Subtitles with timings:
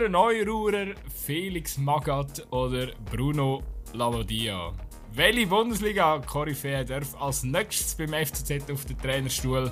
[0.00, 3.62] Gilder Neururer, Felix Magath oder Bruno
[3.92, 4.72] Lavodia.
[5.12, 9.70] Welche Bundesliga-Koryphäe darf als nächstes beim FCZ auf den Trainerstuhl?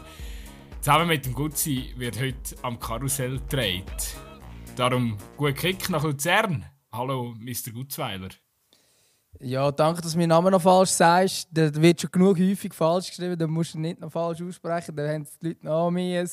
[0.83, 3.87] Zusammen mit dem Gutzi wird heute am Karussell gedreht.
[4.77, 6.63] Darum gut Kick nach Luzern.
[6.93, 7.73] Hallo, Mr.
[7.73, 8.29] Gutzweiler.
[9.41, 11.49] Ja, danke, dass du meinen Namen noch falsch sagst.
[11.53, 14.95] Der wird schon genug häufig falsch geschrieben, dann musst du nicht noch falsch aussprechen.
[14.95, 16.29] Dann haben die Leute noch mehr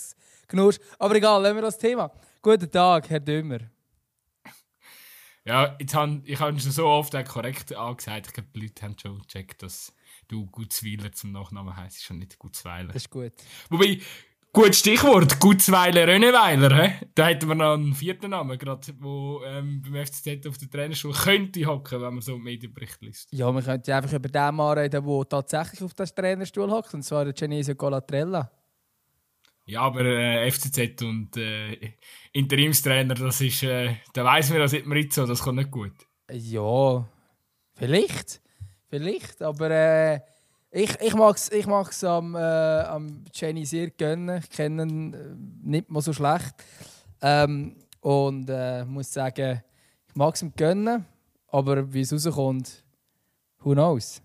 [0.49, 0.73] genug.
[0.99, 2.12] Aber egal, lassen wir das Thema.
[2.41, 3.59] Guten Tag, Herr Dümmer.
[5.45, 8.27] Ja, jetzt han, ich habe schon so oft korrekt angesagt.
[8.27, 9.94] Ich glaube, die Leute haben schon gecheckt, dass
[10.27, 12.88] du Gutzweiler zum Nachnamen heisst, schon nicht Gutzweiler.
[12.88, 13.34] Das ist gut.
[13.70, 13.99] Wobei,
[14.52, 16.76] gut Stichwort, Gutzweiler Rönneweiler.
[16.76, 17.05] He?
[17.13, 21.13] Da hätten wir noch einen vierten Namen, gerade wo ähm, beim FCZ auf der Trainerschule
[21.13, 23.32] könnte hocken, wenn man so einen Medienbericht liest.
[23.32, 27.04] Ja, wir könnten einfach über den Mann reden, der tatsächlich auf der Trainerstuhl hockt, und
[27.04, 28.52] zwar der Genesio Colatrella.
[29.66, 31.94] Ja, aber äh, FCZ und äh,
[32.34, 35.94] Interimstrainer, das ist, äh, da weiss man, das ist Marizzo, das kommt nicht gut.
[36.32, 37.08] Ja,
[37.74, 38.41] vielleicht.
[38.90, 40.20] Vielleicht, aber äh,
[40.70, 44.38] ich, ich mag es ich mag's am, äh, am Jenny sehr gönnen.
[44.43, 46.54] Ich kenne ihn äh, nicht mal so schlecht.
[47.21, 49.63] Ähm, und äh, muss sagen,
[50.08, 51.05] ich mag es ihm gönnen,
[51.48, 52.84] aber wie es rauskommt,
[53.63, 54.21] who knows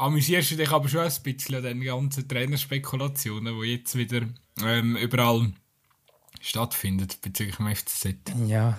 [0.00, 4.22] amüsierst du dich aber schon ein bisschen an den ganzen Trainerspekulationen, die jetzt wieder
[4.64, 5.52] ähm, überall
[6.40, 8.06] stattfinden bezüglich dem FCZ.
[8.46, 8.78] Ja.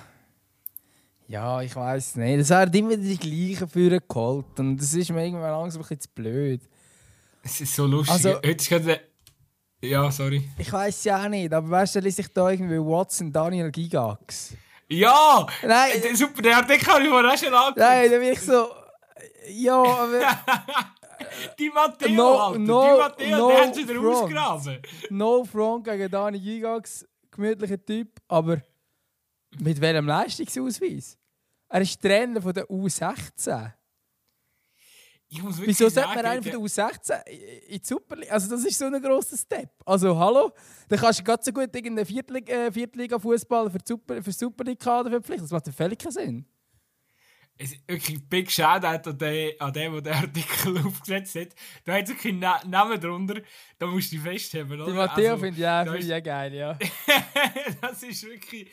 [1.28, 2.40] Ja, ich weiß nicht.
[2.40, 6.02] Es werden immer die gleichen für geholt und das ist mir irgendwann langsam ein bisschen
[6.02, 6.62] zu blöd.
[7.44, 8.14] Es ist so lustig.
[8.14, 9.02] Also, Heute ist gerade...
[9.84, 10.48] Ja, sorry.
[10.58, 14.54] Ich weiß ja auch nicht, aber weißt du, sich da irgendwie Watson Daniel Gigax.
[14.90, 15.48] Ja!
[15.64, 16.16] Nein!
[16.16, 17.78] Super, der Artikel habe ich vorher schon angeguckt.
[17.78, 18.68] Nein, da bin ich so...
[19.50, 20.22] Ja, aber...
[21.60, 22.60] Die Matteo, no, Alter.
[22.60, 24.82] No, die Matteo, no den haben sie da ausgraben.
[25.10, 28.62] No front gegen Dani Gigax, gemütlicher Typ, aber
[29.60, 31.18] mit welchem Leistungsausweis?
[31.70, 33.74] Er ist Trainer von der U16.
[35.30, 37.26] Wieso sollte man einen von der U16
[37.68, 38.34] in die Superliga?
[38.34, 39.70] Also das ist so ein grosser Step.
[39.86, 40.52] Also hallo,
[40.90, 45.48] dann kannst du ganz so gut irgendeinen Viertliga-Fußball äh, für, Super, für Superliga-Kader verpflichten.
[45.48, 46.46] Das macht völlig keinen Sinn
[47.58, 51.50] es wirklich Big Shoutout an den, an den, der den Artikel aufgesetzt hat.
[51.86, 53.42] Da hat es wirklich einen Namen drunter,
[53.78, 54.92] da musst du dich festheben, oder?
[54.92, 56.78] Die Matteo also, finde ich auch find ich geil, ja.
[57.82, 58.72] das ist wirklich,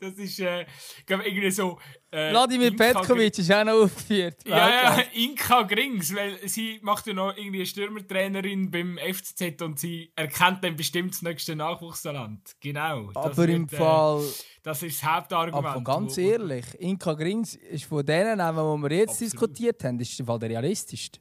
[0.00, 1.78] das ist, äh, ich glaube, irgendwie so...
[2.10, 4.36] Äh, Vladimir Petkovic ist auch noch aufgeführt.
[4.46, 9.78] Ja, ja, Inka Grings, weil sie macht ja noch irgendwie eine Stürmertrainerin beim FCZ und
[9.78, 12.56] sie erkennt dann bestimmt das nächste Nachwuchstalent.
[12.60, 13.10] Genau.
[13.14, 14.24] Aber im wird, äh, Fall...
[14.62, 15.66] Das ist das Hauptargument.
[15.66, 19.32] Aber ganz ehrlich, Inka Grings ist von denen die wir jetzt Absolut.
[19.32, 21.20] diskutiert haben, ist der realistischste.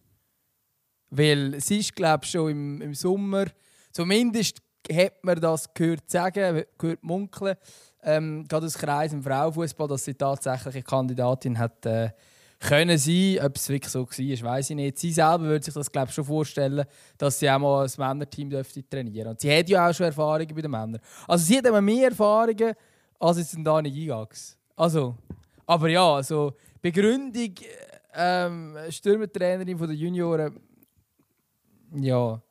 [1.09, 3.45] Weil sie ist, glaube ich, schon im, im Sommer,
[3.91, 4.61] zumindest
[4.91, 7.55] hat man das gehört sagen, gehört munkeln,
[8.03, 12.09] ähm, gerade aus Kreis im Frauenfußball, dass sie tatsächlich eine Kandidatin hat äh,
[12.59, 13.39] können sein.
[13.43, 14.97] Ob es wirklich so war, weiß ich nicht.
[14.97, 16.85] Sie selber würde sich das glaube schon vorstellen,
[17.17, 20.55] dass sie auch mal ein Männerteam dürfte trainieren Und sie hat ja auch schon Erfahrungen
[20.55, 20.99] bei den Männern.
[21.27, 22.73] Also sie hat immer mehr Erfahrungen
[23.19, 24.57] als jetzt Dani Gigax.
[24.75, 25.15] Also,
[25.65, 27.53] aber ja, also Begründung
[28.13, 30.59] ähm, Stürmertrainerin von der Junioren,
[31.95, 32.41] ja.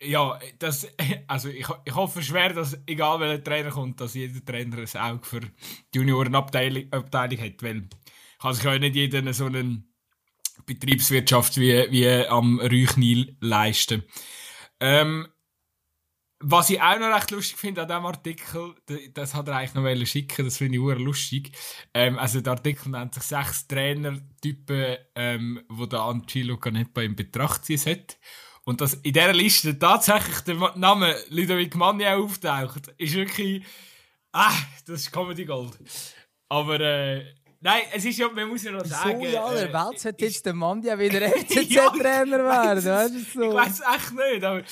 [0.00, 0.86] Ja, das,
[1.26, 5.26] also ich, ich hoffe schwer, dass egal welcher Trainer kommt, dass jeder Trainer ein Auge
[5.26, 7.88] für die Juniorenabteilung Abteilung hat, weil
[8.38, 9.82] kann sich ja nicht jeder so eine
[10.66, 14.04] Betriebswirtschaft wie, wie am Rüchnil leisten.
[14.80, 15.28] Ähm,
[16.40, 18.74] was ich auch noch recht lustig finde an diesem Artikel,
[19.12, 21.50] das hat er eigentlich noch schicken, das finde ich auch lustig.
[21.92, 27.64] Ähm, also der Artikel nennt sich sechs Trainertypen, ähm, wo der Angelo Canepa in Betracht
[27.64, 28.18] ziehen hat.
[28.68, 33.64] Und dass in dieser Liste tatsächlich der Name Ludovic Manni auftaucht, ist wirklich,
[34.32, 34.52] ah,
[34.86, 35.72] das ist Comedy Gold.
[36.50, 37.24] Aber, äh,
[37.60, 39.20] Nein, es ist ja, man muss ja noch sagen.
[39.20, 43.20] So in aller äh, Welt sollte jetzt der Mann ja wieder FCZ-Trainer werden, weißt du
[43.20, 43.48] so.
[43.48, 44.62] Ich weiß echt nicht, aber.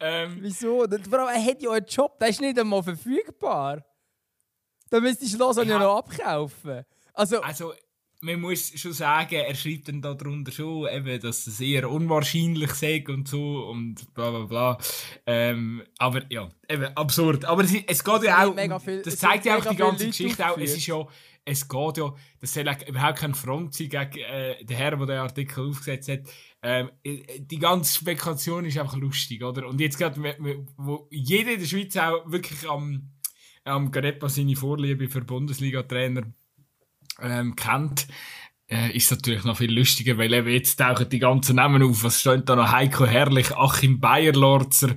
[0.00, 0.86] Ähm, Wieso?
[1.08, 3.84] Vor allem, er hat ja einen Job, der ist nicht einmal verfügbar.
[4.90, 6.84] Da müsstest du das ja noch abkaufen.
[7.14, 7.72] Also, also,
[8.24, 13.04] man muss schon sagen, er schreibt dann darunter schon, eben, dass es eher unwahrscheinlich sei
[13.06, 14.78] und so und bla bla bla.
[15.26, 17.44] Ähm, aber ja, eben absurd.
[17.44, 20.58] Aber es, es geht ja auch, viel, das zeigt ja auch die ganze Geschichte auch,
[20.58, 21.06] es ist ja
[21.46, 25.18] es geht ja, das soll überhaupt kein Front sein gegen äh, den Herrn, der den
[25.18, 26.20] Artikel aufgesetzt hat.
[26.62, 29.66] Ähm, die ganze Spekulation ist einfach lustig, oder?
[29.66, 30.18] Und jetzt gerade,
[30.78, 33.10] wo jeder in der Schweiz auch wirklich am,
[33.64, 36.22] am Garepa seine Vorliebe für Bundesliga-Trainer
[37.20, 38.06] ähm, kennt,
[38.68, 42.02] äh, ist natürlich noch viel lustiger, weil eben jetzt tauchen die ganzen Namen auf.
[42.02, 42.72] Was steht da noch?
[42.72, 44.94] Heiko Herrlich, Achim Bayerlorzer,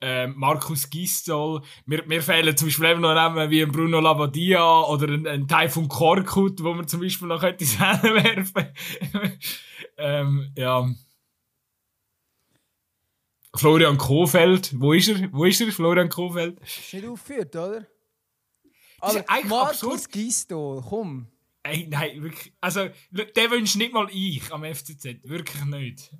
[0.00, 1.62] äh, Markus Gistol.
[1.86, 5.48] Mir, mir fehlen zum Beispiel eben noch Namen wie ein Bruno Lavadia oder ein, ein
[5.48, 8.68] Taifun Korkut, wo man zum Beispiel noch könnte werfen
[9.96, 10.88] ähm, ja.
[13.56, 15.32] Florian Kofeld, wo ist er?
[15.32, 16.58] Wo ist er, Florian Kofeld?
[16.60, 17.86] Ist nicht aufgeführt, oder?
[18.98, 21.28] Aber Markus Gistol, komm.
[21.64, 22.52] Ey, nein, wirklich.
[22.60, 25.04] Also, der wünscht nicht mal ich am FCZ.
[25.24, 26.10] Wirklich nicht.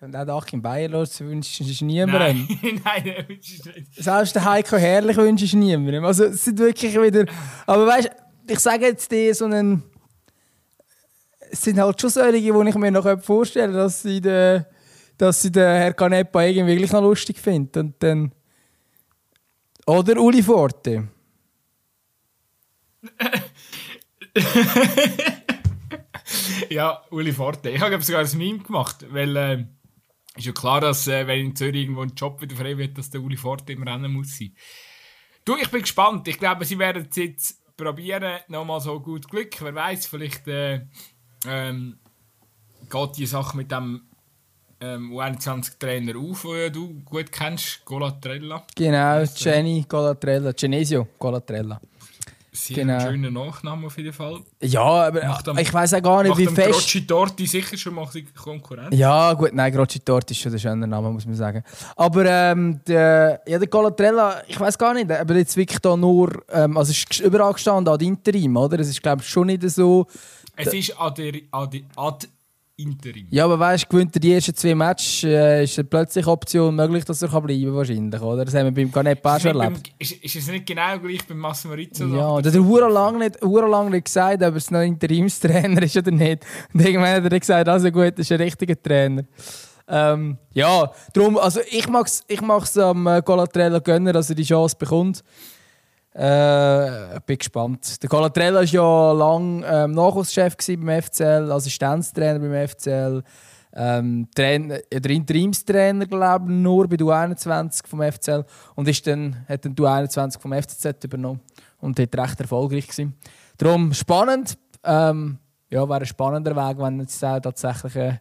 [0.00, 2.48] Und auch Achim Bayer los wünscht es niemandem.
[2.60, 3.94] Nein, nein, der wünscht nicht.
[3.94, 6.04] Selbst der Heiko Herrlich wünscht es niemandem.
[6.04, 7.26] Also, es sind wirklich wieder.
[7.66, 9.82] Aber weißt du, ich sage jetzt dir so einen.
[11.50, 14.64] Es sind halt schon solche, die ich mir noch vorstellen dass sie den,
[15.18, 17.78] dass sie den Herr Canepa irgendwie wirklich noch lustig finden.
[17.78, 18.32] Und dann.
[19.86, 21.08] Oder Uli Forte.
[26.70, 27.70] ja, Uli Forte.
[27.70, 29.64] Ich habe sogar ein Meme gemacht, weil äh,
[30.36, 33.10] ist ja klar, dass äh, wenn in Zürich irgendwo ein Job wieder frei wird, dass
[33.10, 34.54] der Uli Forte im Rennen muss sein.
[35.44, 36.28] Du, ich bin gespannt.
[36.28, 39.60] Ich glaube, sie werden es jetzt probieren, nochmal so gut Glück.
[39.60, 40.86] Wer weiß, vielleicht äh,
[41.46, 41.98] ähm,
[42.88, 44.02] geht die Sache mit dem
[44.80, 48.66] ähm, U21-Trainer auf, den du gut kennst, Golatrella.
[48.74, 51.80] Genau, Jenny Golatrella, Genesio Golatrella.
[52.54, 53.00] Sehr genau.
[53.00, 54.40] schöner Nachname auf jeden Fall.
[54.60, 56.70] Ja, aber ich weiß auch gar nicht, wie fest...
[56.70, 58.94] Grocci Torti sicher schon macht die Konkurrenz.
[58.94, 61.64] Ja, gut, nein, Grocci Torti ist schon der schöne Name, muss man sagen.
[61.96, 66.42] Aber ähm, der, ja, der Colatrella, ich weiß gar nicht, aber jetzt wirklich da nur,
[66.50, 68.78] ähm, also es ist überall gestanden ad interim, oder?
[68.80, 70.06] Es ist glaube ich schon nicht so...
[70.54, 72.28] Es ist ad, ad, ad
[72.82, 73.26] Interim.
[73.30, 77.04] Ja, aber weißt du, gewinnt er die ersten zwei Matches, äh, ist plötzlich Option möglich,
[77.04, 78.44] dass er kann bleiben kann, wahrscheinlich, oder?
[78.44, 79.82] Das haben wir beim Canepa schon erlebt.
[79.82, 82.04] Beim, ist, ist es nicht genau gleich beim Massimo Rizzo?
[82.06, 86.10] Ja, der hat er lang nicht, lang nicht gesagt, ob es noch Interimstrainer ist oder
[86.10, 86.44] nicht.
[86.72, 89.24] Und irgendwann hat er gesagt, also gut, das ist ein richtiger Trainer.
[89.88, 94.36] Ähm, ja, darum, also ich mag es ich mag's am äh, Colatrella gönnen, dass er
[94.36, 95.22] die Chance bekommt.
[96.14, 98.02] Äh, bin gespannt.
[98.02, 103.22] Der Colatrella war ja lange ähm, Nachwuchschef beim FCL, Assistenztrainer beim FCL.
[103.74, 108.44] Ähm, Trainer, der Interimstrainer, glaube ich, nur bei der U21 vom FCL.
[108.74, 111.40] Und ist dann, hat dann die U21 vom FCZ übernommen.
[111.80, 113.16] Und dort recht erfolgreich gewesen.
[113.56, 114.58] Darum spannend.
[114.84, 115.38] Ähm,
[115.70, 118.18] ja, wäre ein spannender Weg, wenn jetzt tatsächlich äh,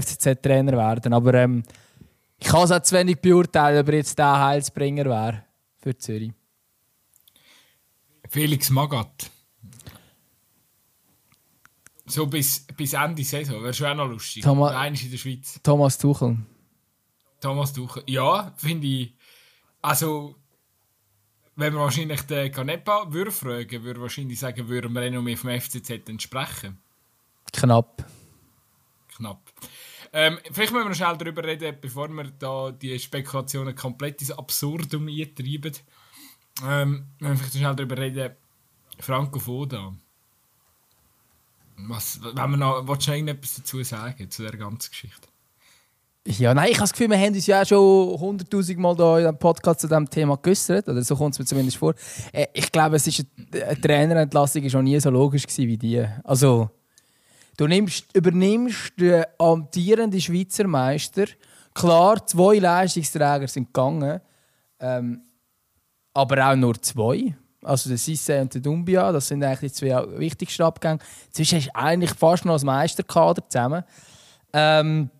[0.00, 1.12] FCZ-Trainer werden.
[1.12, 1.62] Aber ähm,
[2.38, 5.42] ich kann es auch zu wenig beurteilen, ob er jetzt der Heilsbringer wäre
[5.76, 6.32] für Zürich.
[8.34, 9.30] Felix Magath.
[12.06, 14.42] So bis, bis Ende Saison, wäre schon auch noch lustig.
[14.42, 14.72] Thomas,
[15.02, 15.60] in der Schweiz.
[15.62, 16.38] Thomas Tuchel.
[17.40, 18.02] Thomas Tuchel.
[18.08, 19.14] Ja, finde ich.
[19.82, 20.34] Also,
[21.54, 26.08] wenn wir wahrscheinlich den Canepa würde fragen, würde wahrscheinlich sagen, würden wir Renommee vom FCZ
[26.08, 26.82] entsprechen.
[27.52, 28.04] Knapp.
[29.14, 29.52] Knapp.
[30.12, 34.32] Ähm, vielleicht müssen wir noch schnell darüber reden, bevor wir da die Spekulationen komplett ins
[34.32, 35.74] Absurdum eintreiben.
[36.62, 38.30] Ähm, wenn wir vielleicht schnell darüber reden,
[39.00, 39.92] Franco Foda.
[41.76, 45.28] Was, wenn wir noch, willst du noch irgendetwas dazu sagen, zu der ganzen Geschichte?
[46.26, 49.26] Ja, nein, ich habe das Gefühl, wir haben uns ja schon hunderttausend Mal da in
[49.26, 51.94] einem Podcast zu diesem Thema geäußert, oder so kommt es mir zumindest vor.
[52.32, 55.76] Äh, ich glaube, es ist eine, eine Trainerentlassung ist noch nie so logisch gewesen wie
[55.76, 56.06] die.
[56.22, 56.70] Also,
[57.58, 61.26] du nimmst, übernimmst den amtierenden Schweizer Meister.
[61.74, 64.20] Klar, zwei Leistungsträger sind gegangen.
[64.80, 65.20] Ähm,
[66.14, 67.36] aber auch nur zwei.
[67.62, 70.98] Also der Sisse und der Dumbia, das sind eigentlich die zwei wichtigsten Abgänge.
[71.32, 73.84] Zwischen du eigentlich fast noch das Meisterkader zusammen.
[74.52, 75.10] Ähm,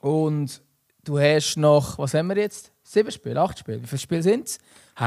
[0.00, 0.60] und
[1.04, 2.72] du hast noch, was haben wir jetzt?
[2.82, 3.82] Sieben Spiele, acht Spiele.
[3.82, 4.58] Wie viele Spiele sind es?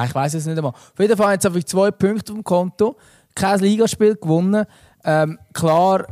[0.05, 0.73] ich weiß es nicht einmal.
[0.73, 2.97] Auf jeden Fall haben sie zwei Punkte auf dem Konto.
[3.35, 4.65] Kein Ligaspiel gewonnen.
[5.03, 6.05] Ähm, klar,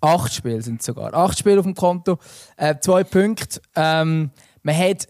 [0.00, 1.12] acht Spiele sind es sogar.
[1.14, 2.18] Acht Spiele auf dem Konto,
[2.56, 3.60] äh, zwei Punkte.
[3.74, 4.30] Ähm,
[4.62, 5.06] man hat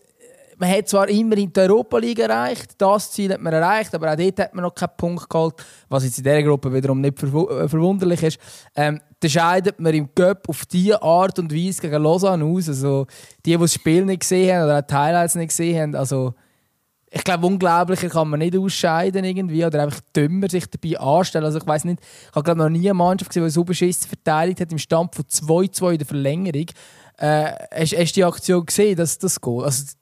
[0.63, 4.17] man hat zwar immerhin die Europa League erreicht, das Ziel hat man erreicht, aber auch
[4.17, 5.55] dort hat man noch keinen Punkt geholt,
[5.89, 8.39] was jetzt in dieser Gruppe wiederum nicht äh, verwunderlich ist.
[8.77, 12.69] Ähm, da scheidet man im Cup auf diese Art und Weise gegen Lausanne aus.
[12.69, 13.07] Also,
[13.45, 16.33] die, die das Spiel nicht gesehen haben oder auch die Highlights nicht gesehen haben, also,
[17.11, 21.45] ich glaube, unglaublicher kann man nicht ausscheiden irgendwie oder einfach dümmer sich dabei anstellen.
[21.45, 24.09] Also ich weiß nicht, ich habe glaube noch nie eine Mannschaft gesehen, die so beschissen
[24.09, 26.67] verteidigt hat im Stand von 2-2 in der Verlängerung.
[27.19, 29.63] Äh, hast, hast du die Aktion gesehen, dass das geht?
[29.63, 29.93] Also,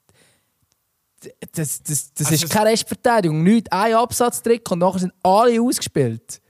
[1.53, 3.43] das, das, das also ist keine Restverteidigung.
[3.43, 6.41] Nicht ein Absatztrick und nachher sind alle ausgespielt.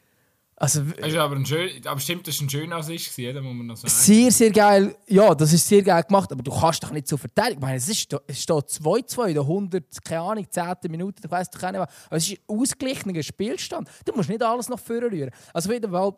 [0.61, 3.41] Also, ist aber, ein schön, aber stimmt, das war ein schöner Assist, oder?
[3.41, 3.91] Muss man noch sagen.
[3.91, 4.95] Sehr, sehr geil.
[5.07, 7.57] Ja, das ist sehr geil gemacht, aber du kannst doch nicht so verteidigen.
[7.57, 10.75] Ich meine, es, ist, es steht 2-2 in der 100, keine Ahnung, 10.
[10.91, 11.89] Minute, ich weiß doch nicht was.
[12.05, 13.89] Aber es ist ein ausgeglichener Spielstand.
[14.05, 15.31] Du musst nicht alles noch vorne rühren.
[15.51, 16.13] Also auf jeden Fall,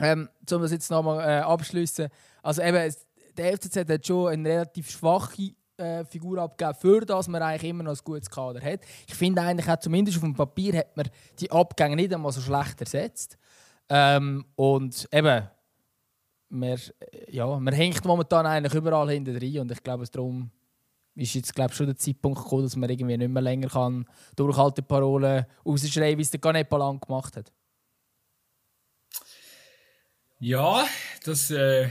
[0.00, 2.08] ähm, um das jetzt nochmal äh, abschließen,
[2.42, 2.94] also eben,
[3.36, 7.84] der FCZ hat schon eine relativ schwache äh, Figur abgeben, für das man eigentlich immer
[7.84, 8.80] noch ein gutes Kader hat.
[9.06, 11.08] Ich finde eigentlich auch zumindest auf dem Papier hat man
[11.38, 13.38] die Abgänge nicht einmal so schlecht ersetzt.
[13.88, 15.48] Ähm, und eben,
[16.50, 16.78] man,
[17.28, 20.50] ja, man hängt momentan eigentlich überall hinten drin und ich glaube, darum
[21.14, 24.04] ist jetzt glaube schon der Zeitpunkt gekommen, dass man irgendwie nicht mehr länger kann
[24.36, 27.52] durchhalten Parolen rausschreiben, wie es der Ganepa lang gemacht hat.
[30.40, 30.86] Ja,
[31.24, 31.88] das äh,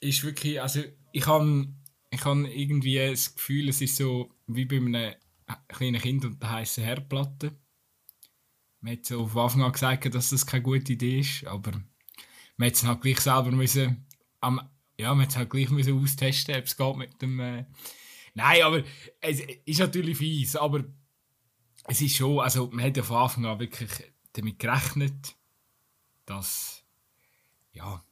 [0.00, 0.80] ist wirklich, also
[1.12, 1.68] ich habe
[2.14, 5.14] ich hab irgendwie das Gefühl, es ist so wie bei einem
[5.68, 7.56] kleinen Kind und der heißen Herdplatte.
[8.80, 11.72] Man hat so auf Anfang an gesagt, dass das keine gute Idee ist, aber
[12.56, 14.06] man hat es halt gleich selber müssen,
[14.40, 14.60] am,
[14.98, 17.40] ja, man halt gleich müssen austesten, ob es geht mit dem.
[17.40, 17.64] Äh,
[18.34, 18.82] Nein, aber
[19.20, 20.84] es ist natürlich fies, aber
[21.84, 23.90] es ist schon, also man hat ja von Anfang an wirklich
[24.32, 25.36] damit gerechnet,
[26.26, 26.84] dass
[27.72, 28.04] ja,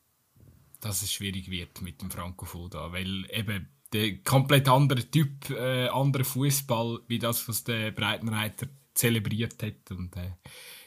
[0.80, 5.88] dass es schwierig wird mit dem Franco Foda, weil eben der komplett andere Typ, äh,
[5.88, 10.32] anderer Fußball, wie das, was der Breitenreiter zelebriert hat und äh,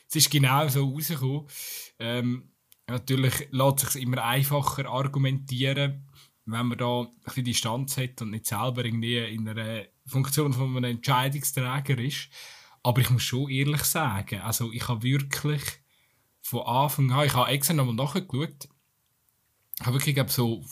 [0.08, 1.48] es ist genau so rausgekommen.
[2.00, 2.52] Ähm,
[2.88, 6.08] natürlich lässt sich immer einfacher argumentieren,
[6.46, 10.78] wenn man da ein bisschen Distanz hat und nicht selber irgendwie in einer Funktion von
[10.78, 12.30] einem Entscheidungsträger ist.
[12.84, 15.64] Aber ich muss schon ehrlich sagen, also ich habe wirklich
[16.44, 18.70] von Anfang an, ich habe extra nochmal nachgeschaut,
[19.80, 20.64] ich habe wirklich, so,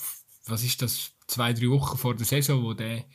[0.46, 3.06] was ist das, zwei, drei Wochen vor der Saison, wo der,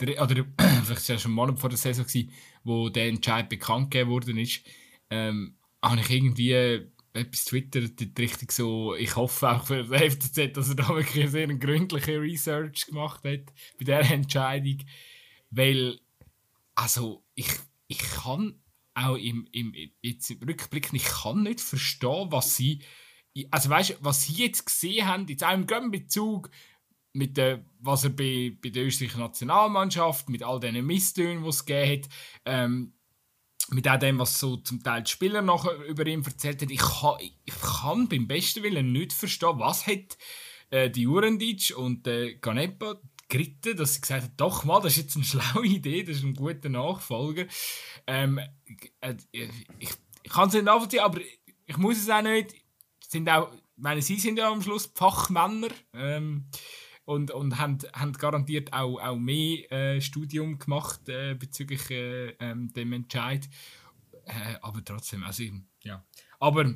[0.00, 0.44] der oder
[0.84, 2.32] vielleicht war es schon einen vor der Saison, gewesen,
[2.64, 4.62] wo der Entscheid bekannt gegeben worden ist,
[5.10, 10.70] ähm, habe ich irgendwie etwas twittert, richtig so, ich hoffe auch für den FCZ, dass
[10.70, 14.78] er da wirklich sehr eine gründliche Research gemacht hat bei dieser Entscheidung,
[15.50, 15.98] weil,
[16.74, 17.48] also, ich,
[17.88, 18.54] ich kann
[18.94, 22.80] auch im, im, jetzt im Rückblick, ich kann nicht verstehen, was sie,
[23.50, 26.50] also weißt was sie jetzt gesehen haben, jetzt auch im Bezug
[27.12, 31.64] mit der, was er bei, bei der österreichischen Nationalmannschaft, mit all diesen Misstönen, die es
[31.64, 32.08] gegeben hat,
[32.46, 32.94] ähm,
[33.70, 36.80] mit all dem, was so zum Teil die Spieler noch über ihn erzählt haben, ich
[36.80, 40.18] kann, ich kann beim besten Willen nicht verstehen, was hat
[40.70, 45.04] äh, die Urendic und äh, Ganepa geritten, dass sie gesagt haben, doch mal, das ist
[45.04, 47.46] jetzt eine schlaue Idee, das ist ein guter Nachfolger.
[48.06, 48.38] Ähm,
[49.00, 49.90] äh, ich,
[50.22, 51.20] ich kann es nicht nachvollziehen, aber
[51.66, 52.54] ich muss es auch nicht.
[53.08, 55.68] Sind auch, meine, sie sind ja am Schluss Fachmänner.
[55.94, 56.46] Ähm,
[57.04, 62.72] und, und haben, haben garantiert auch, auch mehr äh, Studium gemacht äh, bezüglich äh, ähm,
[62.72, 63.48] dem Entscheid.
[64.24, 65.42] Äh, aber trotzdem, also
[65.82, 66.04] ja.
[66.38, 66.74] Aber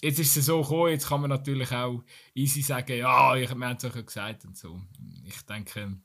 [0.00, 2.02] jetzt ist es so gekommen, jetzt kann man natürlich auch
[2.34, 4.80] easy sagen, ja, ich, wir haben es euch gesagt und so.
[5.26, 5.98] Ich denke,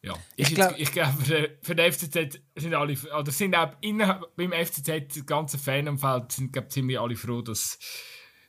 [0.00, 0.14] ja.
[0.36, 4.52] Ich, glaube, ich glaube, für, für den FCZ sind alle, oder sind auch innerhalb, beim
[4.52, 7.78] FCZ, das ganze Fanumfeld, sind glaube ziemlich alle froh, dass,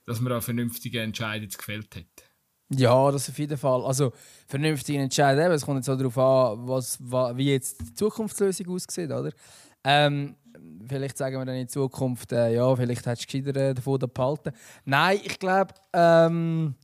[0.05, 2.28] dass man eine vernünftige Entscheidung gefällt hat.
[2.71, 3.83] Ja, das auf jeden Fall.
[3.83, 4.11] Also
[4.47, 5.51] vernünftig entscheiden.
[5.51, 6.99] Es kommt jetzt auch darauf an, was,
[7.35, 9.31] wie jetzt die Zukunftslösung aussieht, oder?
[9.83, 10.35] Ähm,
[10.87, 14.51] vielleicht sagen wir dann in Zukunft, äh, ja, vielleicht hättest du gescheiter äh, davon behalten.
[14.85, 16.75] Nein, ich glaube, ähm,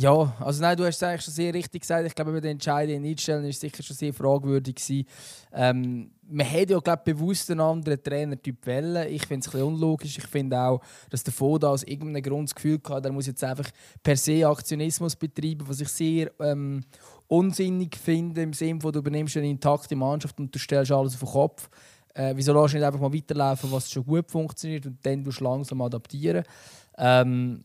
[0.00, 2.06] ja, also nein, du hast es eigentlich schon sehr richtig gesagt.
[2.06, 5.04] Ich glaube, bei den Entscheidungen einstellen ist sicher schon sehr fragwürdig.
[5.52, 9.12] Ähm, man hätte ja glaube bewusst einen anderen Trainertyp wählen.
[9.12, 10.16] Ich finde es ein unlogisch.
[10.16, 10.80] Ich finde auch,
[11.10, 13.68] dass der Foda aus irgendeinem Grund das Gefühl hat, er muss jetzt einfach
[14.02, 16.82] per se Aktionismus betreiben, was ich sehr ähm,
[17.28, 21.20] unsinnig finde im Sinne von du übernimmst eine intakte Mannschaft und du stellst alles auf
[21.20, 21.68] den Kopf.
[22.14, 25.30] Äh, wieso lässt du nicht einfach mal weiterlaufen, was schon gut funktioniert und dann du
[25.44, 26.44] langsam adaptieren?
[26.96, 27.62] Ähm,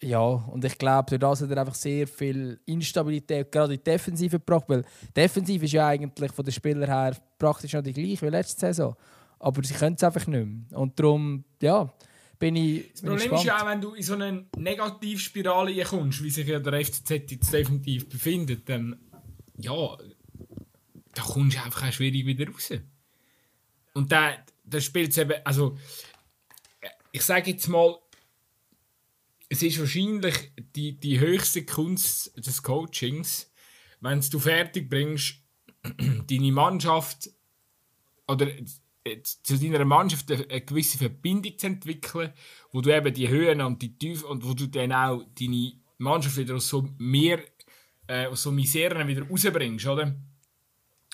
[0.00, 3.84] ja, und ich glaube, durch das hat er einfach sehr viel Instabilität, gerade in die
[3.84, 4.64] Defensive gebracht.
[4.68, 4.84] Weil
[5.16, 8.94] Defensive ist ja eigentlich von den Spielern her praktisch noch die gleiche wie letzte Saison.
[9.40, 10.78] Aber sie können es einfach nicht mehr.
[10.78, 11.92] Und darum, ja,
[12.38, 12.92] bin ich.
[12.92, 16.60] Das Problem ist ja auch, wenn du in so eine Negativspirale kommst, wie sich ja
[16.60, 18.98] der FCZ jetzt definitiv befindet, dann,
[19.56, 19.96] ja,
[21.14, 22.72] da kommst du einfach auch schwierig wieder raus.
[23.94, 25.76] Und da, da spielt es eben, also,
[27.10, 27.96] ich sage jetzt mal,
[29.48, 33.50] es ist wahrscheinlich die, die höchste Kunst des Coachings,
[34.00, 35.36] wenn du fertig bringst,
[35.82, 37.30] deine Mannschaft
[38.26, 38.46] oder
[39.04, 42.32] äh, zu deiner Mannschaft eine gewisse Verbindung zu entwickeln,
[42.72, 46.36] wo du eben die Höhen und die Tiefen und wo du dann auch deine Mannschaft
[46.36, 47.42] wieder aus so mehr
[48.06, 50.14] äh, aus so Miseren wieder rausbringst, oder?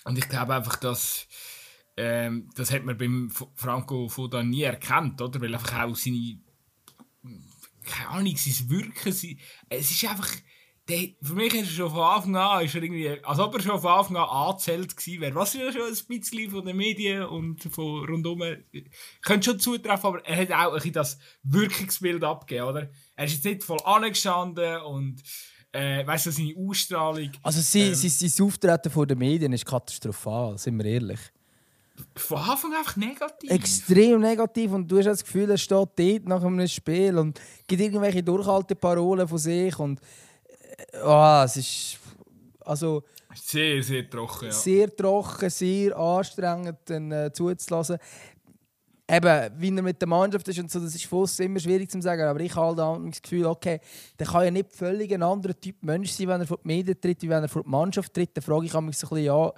[0.03, 1.27] Und ich glaube einfach, dass
[1.97, 5.39] ähm, das hat man beim Franco Foda nie erkannt, oder?
[5.41, 6.39] Weil einfach auch seine
[7.85, 9.39] keine Ahnung, sein Wirken, sein,
[9.69, 10.29] es ist einfach,
[10.87, 13.61] der, für mich ist er schon von Anfang an, ist er irgendwie, als ob er
[13.61, 17.23] schon von Anfang an angezählt gewesen wäre, was ja schon ein bisschen von den Medien
[17.23, 18.43] und von rundum,
[19.21, 22.89] könnte schon zutreffen, aber er hat auch ein bisschen das Wirkungsbild abgegeben, oder?
[23.15, 25.23] Er ist jetzt nicht voll angestanden und
[25.71, 27.31] äh, weißt du, seine Ausstrahlung.
[27.41, 31.19] Also sie, ähm, sein Auftreten vor den Medien ist katastrophal, sind wir ehrlich.
[32.17, 33.49] Von Anfang an einfach negativ.
[33.49, 37.81] Extrem negativ und du hast das Gefühl, er steht dort nach einem Spiel und gibt
[37.81, 40.01] irgendwelche Durchhalteparolen von sich und
[41.03, 41.99] oh, es ist
[42.61, 44.51] also sehr, sehr trocken, ja.
[44.51, 47.97] sehr trocken, sehr anstrengend dann, äh, zuzulassen.
[49.07, 52.01] Eben, wie er mit der Mannschaft ist und so, das ist fast immer schwierig zu
[52.01, 53.79] sagen, aber ich habe halt das Gefühl, okay,
[54.17, 56.99] der kann ja nicht völlig ein anderer Typ Mensch sein, wenn er vor die Medien
[56.99, 58.35] tritt, wie wenn er vor die Mannschaft tritt.
[58.35, 59.53] Dann frage ich mich so ein bisschen, ja,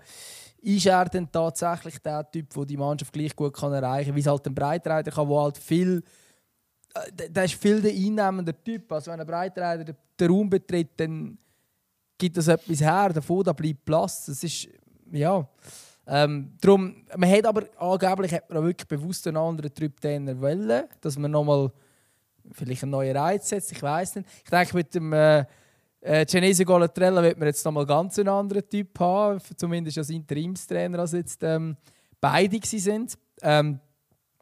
[0.62, 4.22] ist er denn tatsächlich der Typ, der die Mannschaft gleich gut kann erreichen kann, wie
[4.22, 6.04] es halt ein Breitreiter kann, der halt viel
[6.94, 8.92] äh, der ist viel der einnehmende Typ.
[8.92, 11.38] Also wenn ein Breitreiter den Raum betritt, dann
[12.18, 14.26] gibt das etwas her, davon da bleibt Platz.
[14.26, 14.68] Das ist,
[15.12, 15.48] ja...
[16.10, 20.86] Ähm, drum, man hat aber angeblich hat man wirklich bewusst einen anderen Typ Trainer wollen,
[21.02, 21.70] dass man nochmal
[22.54, 23.74] vielleicht einen neuen Reiz setzt.
[23.74, 24.30] Ich weiß nicht.
[24.42, 25.44] Ich denke, mit dem äh,
[26.02, 31.00] äh, Genese Golatrella wird man jetzt nochmal ganz einen anderen Typ haben, zumindest als Interimstrainer,
[31.00, 31.76] als jetzt ähm,
[32.22, 33.18] beide sind.
[33.42, 33.80] Ähm,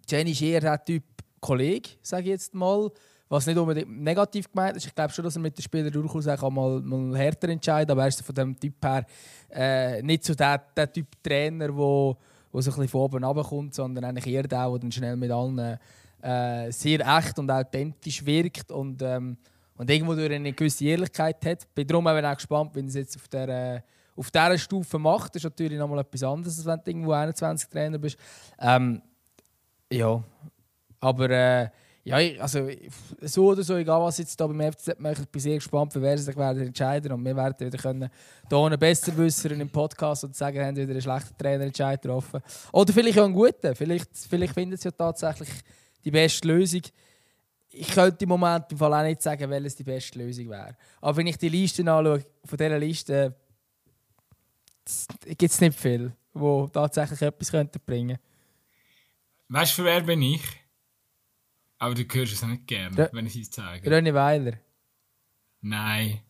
[0.08, 1.04] Jenny ist eher der Typ
[1.40, 2.90] Kollege, sage ich jetzt mal.
[3.28, 4.86] Was nicht unbedingt negativ gemeint ist.
[4.86, 7.90] Ich glaube schon, dass er mit den Spielern durchaus auch mal, mal härter entscheidet.
[7.90, 9.04] Aber er ist von dem Typ her
[9.50, 12.16] äh, nicht so der, der Typ Trainer, wo,
[12.52, 15.32] wo so ein bisschen von oben runterkommt, sondern eigentlich eher der, der dann schnell mit
[15.32, 15.58] allen
[16.22, 19.38] äh, sehr echt und authentisch wirkt und, ähm,
[19.78, 21.74] und irgendwo durch eine gewisse Ehrlichkeit hat.
[21.74, 23.82] Bin darum auch gespannt, wenn es jetzt auf der äh,
[24.16, 25.36] auf dieser Stufe macht.
[25.36, 28.18] Das ist natürlich nochmal etwas anderes, als wenn du irgendwo 21 Trainer bist.
[28.60, 29.02] Ähm,
[29.92, 30.24] ja,
[31.00, 31.70] aber äh,
[32.04, 32.70] ja, also
[33.22, 36.02] so oder so, egal was jetzt da beim FCZ macht, ich bin sehr gespannt, für
[36.02, 38.10] wer sich entscheiden und wir werden wieder können
[38.48, 42.42] hier einen Besserwisser im Podcast und sagen, haben wieder einen schlechten Trainerentscheid getroffen.
[42.72, 45.50] Oder vielleicht auch einen guten, vielleicht, vielleicht finden sie ja tatsächlich
[46.04, 46.82] die beste Lösung.
[47.78, 50.78] Ich könnte im Moment im Fall auch nicht sagen, welches die beste Lösung wäre.
[51.02, 53.36] Aber wenn ich die Liste anschaue, von dieser Liste
[55.26, 58.20] gibt es nicht viel, die tatsächlich etwas bringen könnten.
[59.50, 60.42] Weißt du, für wer bin ich?
[61.78, 63.10] Aber du hörst es nicht gerne, ja.
[63.12, 63.90] wenn ich es zeige.
[63.90, 64.54] René Weiler.
[65.62, 66.22] Nein.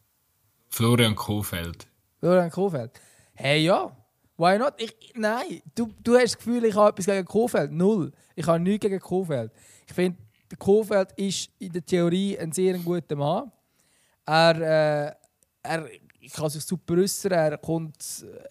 [0.70, 1.88] Florian Kofeld.
[2.20, 2.92] Florian Kofeld.
[3.34, 3.96] Hey ja,
[4.38, 4.74] why not?
[4.78, 7.72] Ich, nein, du, du hast das Gefühl, ich habe etwas gegen Kofeld.
[7.72, 8.12] Null.
[8.36, 9.52] Ich habe nichts gegen Kofeld.
[9.88, 10.18] Ich finde,
[10.56, 13.52] Kofeld ist in der Theorie ein sehr guter Mann.
[14.26, 15.16] Er, äh,
[15.64, 15.90] er
[16.34, 17.32] kann sich super äußern.
[17.32, 17.96] Er kommt,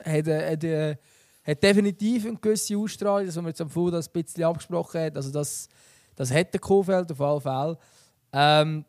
[0.05, 0.99] hat, hat, hat,
[1.45, 5.17] hat definitiv eine gewisse Ausstrahlung, das wir jetzt am Fuß ein bisschen abgesprochen haben.
[5.17, 5.69] Also das,
[6.14, 7.79] das hat der Kofeld auf jeden Fall.
[8.33, 8.85] Ähm,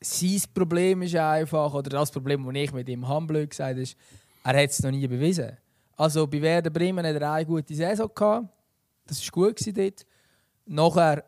[0.00, 3.96] sein Problem ist einfach, oder das Problem, das ich mit ihm habe, gesagt ist,
[4.44, 5.56] er hat es noch nie bewiesen.
[5.96, 8.48] Also bei Werder Bremen hat er eine gute Saison gehabt.
[9.06, 10.06] Das war gut dort.
[10.66, 11.24] Nachher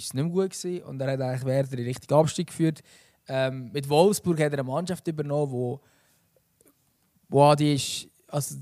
[0.00, 2.80] war es nicht mehr gut gewesen und er hat eigentlich Werder in richtigen Abstieg geführt.
[3.28, 5.80] Ähm, mit Wolfsburg hat er eine Mannschaft übernommen, wo,
[7.28, 8.56] wo die ist, also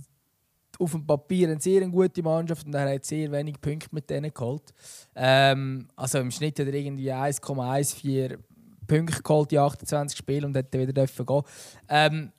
[0.78, 4.32] auf dem Papier eine sehr gute Mannschaft und er hat sehr wenig Punkte mit denen
[4.32, 4.74] geholt.
[5.14, 8.38] Ähm, also im Schnitt hat er irgendwie 1,14
[8.86, 11.42] Punkte geholt in 28 Spielen und hätte wieder dürfen gehen.
[11.88, 12.32] Ähm,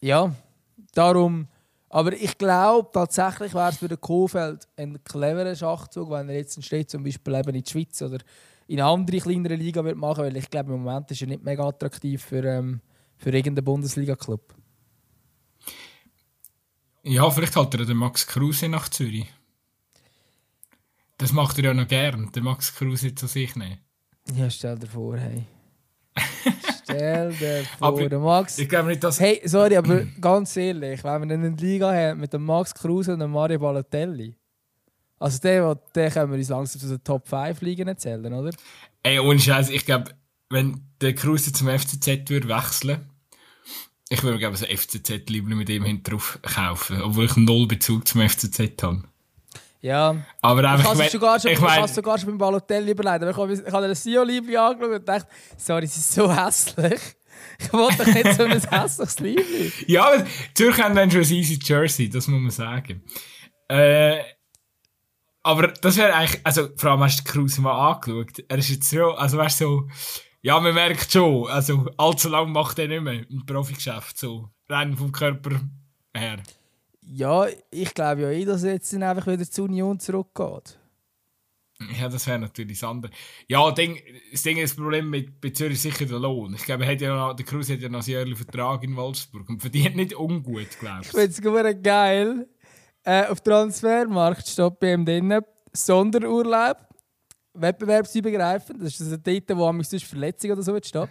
[0.00, 0.34] ja,
[0.94, 1.48] darum.
[1.92, 6.56] Aber ich glaube tatsächlich wäre es für den Kofeld ein cleverer Schachzug, wenn er jetzt
[6.56, 8.16] einen Schritt zum Beispiel eben in die Schweiz oder
[8.66, 11.44] in eine andere kleinere Liga wird machen, weil ich glaube im Moment ist er nicht
[11.44, 12.80] mega attraktiv für, ähm,
[13.18, 14.54] für irgendeinen Bundesliga-Club.
[17.02, 19.30] Ja, vielleicht hat er den Max Kruse nach Zürich.
[21.18, 23.80] Das macht er ja noch gern, den Max Kruse zu sich nehmen.
[24.34, 25.44] Ja, stell dir vor, hey.
[26.94, 28.58] stell dir vor, aber der Max.
[28.58, 29.20] Ich glaube nicht, dass.
[29.20, 33.20] Hey, sorry, aber ganz ehrlich, wenn wir eine Liga haben mit dem Max Kruse und
[33.20, 34.36] dem Mario Balotelli.
[35.18, 38.50] Also, den, den können wir uns langsam zu den Top 5 Ligen erzählen, oder?
[39.02, 40.10] Ey, ohne Scheiß, ich glaube,
[40.50, 43.08] wenn der Kruse zum FCZ würde wechseln
[44.12, 48.20] ich würde glaube ein FCZ lieber mit ihm drauf kaufen, obwohl ich null Bezug zum
[48.28, 49.04] FCZ habe.
[49.82, 50.16] Ja.
[50.40, 53.24] Aber einfach, ich habe sogar schon, ich mein, sogar schon beim Balotelli überlegt.
[53.24, 57.00] ich habe, ich habe den Sio-Liebling angeschaut und dachte, sorry, sie ist so hässlich.
[57.58, 59.72] Ich wollte doch nicht so ein hässliches Liebling.
[59.88, 63.02] ja, aber Zürcher haben dann schon ein easy Jersey, das muss man sagen.
[63.68, 64.20] Äh,
[65.42, 68.44] aber das wäre eigentlich, also vor allem hast du Kruse mal angeschaut.
[68.48, 69.88] Er ist jetzt so, also weißt du, so,
[70.42, 74.96] ja, man merkt schon, also allzu lang macht er nicht mehr im Profigeschäft, so rein
[74.96, 75.60] vom Körper
[76.14, 76.38] her.
[77.14, 80.78] Ja, ich glaube ja eh, dass jetzt einfach wieder zur Union zurückgeht.
[82.00, 83.12] Ja, das wäre natürlich das andere.
[83.48, 86.54] Ja, Ding, das Ding ist das Problem mit bei Zürich sicher der Lohn.
[86.54, 89.60] Ich glaube, ja noch, der Cruz hat ja noch einen jährlichen Vertrag in Wolfsburg und
[89.60, 91.08] verdient nicht ungut, glaube ich.
[91.08, 92.48] Ich finde es geil.
[93.04, 96.78] Äh, auf Transfermarkt steht bei ihm drinnen Sonderurlaub
[97.54, 98.80] wettbewerbsübergreifend.
[98.80, 101.08] Das ist das dort, wo man sonst Verletzung oder so steht.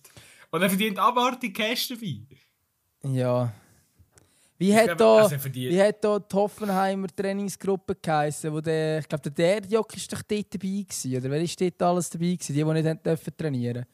[0.50, 2.20] Und er verdient abartig Cash dabei.
[3.02, 3.52] Ja.
[4.56, 9.08] Wie Ich hat, da, also wie hat da die Hoffenheimer Trainingsgruppe geheißen, wo der, ich
[9.08, 12.54] glaube, der Derdjok ist doch dort dabei gewesen, oder wer ist dort alles dabei gewesen,
[12.54, 13.86] die, die nicht dürfen trainieren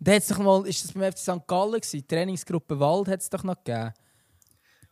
[0.00, 1.46] Da hat's doch mal, ist das beim FC St.
[1.46, 3.92] Gallen gewesen, Trainingsgruppe Wald hat es doch noch gegeben.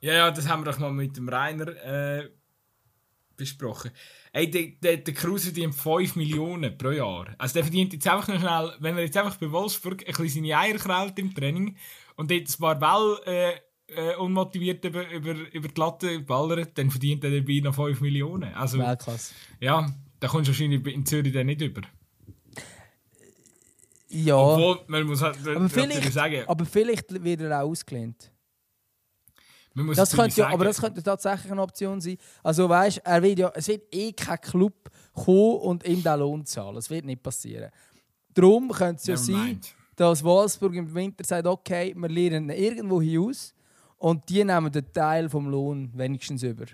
[0.01, 2.29] Ja, ja, das haben wir doch mal mit dem Rainer äh,
[3.37, 3.91] besprochen.
[4.33, 7.35] Ey, der, der, der Kruse verdient 5 Millionen pro Jahr.
[7.39, 10.45] Also der verdient jetzt einfach noch schnell, wenn er jetzt einfach bei Wolfsburg ein bisschen
[10.45, 11.77] seine Eier kraut im Training
[12.17, 13.53] und jetzt ein paar Ball äh,
[13.95, 18.55] äh, unmotiviert über, über, über die Latte ballert, dann verdient er dabei noch 5 Millionen.
[18.55, 19.35] Also, Weltklasse.
[19.61, 19.89] ja,
[20.19, 21.83] da kommst du wahrscheinlich in Zürich dann nicht über.
[24.13, 28.31] Ja, Obwohl, man muss halt aber vielleicht, sagen, aber vielleicht wird er auch ausgelehnt.
[29.97, 32.19] Das könnte ja, aber das könnte tatsächlich eine Option sein.
[32.43, 36.45] Also weißt, er wird ja, es wird eh kein Club kommen und ihm den Lohn
[36.45, 36.75] zahlen.
[36.75, 37.71] Das wird nicht passieren.
[38.35, 39.75] Darum könnte es ja Never sein, mind.
[39.97, 43.55] dass Wolfsburg im Winter sagt, okay, wir lernen ihn irgendwo hin aus
[43.97, 46.67] und die nehmen den Teil vom Lohn wenigstens über.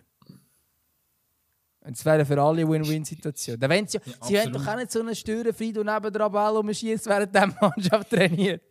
[1.80, 3.58] Das wäre für alle eine Win-Win-Situation.
[3.58, 7.06] Sie, Ja, sie haben doch auch nicht so einen Störenfried und neben der Ball umschießt,
[7.06, 8.62] während die Mannschaft trainiert.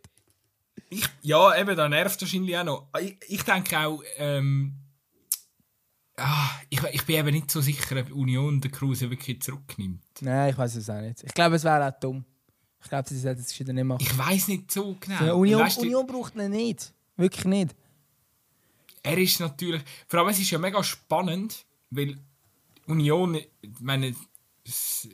[0.90, 2.88] Ich, ja, eben, da nervt wahrscheinlich auch noch.
[3.00, 4.74] Ich, ich denke auch, ähm,
[6.16, 10.02] ah, ich, ich bin eben nicht so sicher, ob Union den Kruse wirklich zurücknimmt.
[10.20, 11.24] Nein, ich weiß es auch nicht.
[11.24, 12.24] Ich glaube, es wäre auch dumm.
[12.82, 14.00] Ich glaube, sie sollten es gescheiter nicht machen.
[14.00, 15.24] Ich weiß nicht so genau.
[15.24, 16.92] Ja, Union, Weißt Union braucht ihn nicht.
[17.16, 17.74] Wirklich nicht.
[19.02, 22.18] Er ist natürlich, vor allem es ist ja mega spannend, weil
[22.88, 24.14] Union, ich meine,
[24.64, 25.08] das,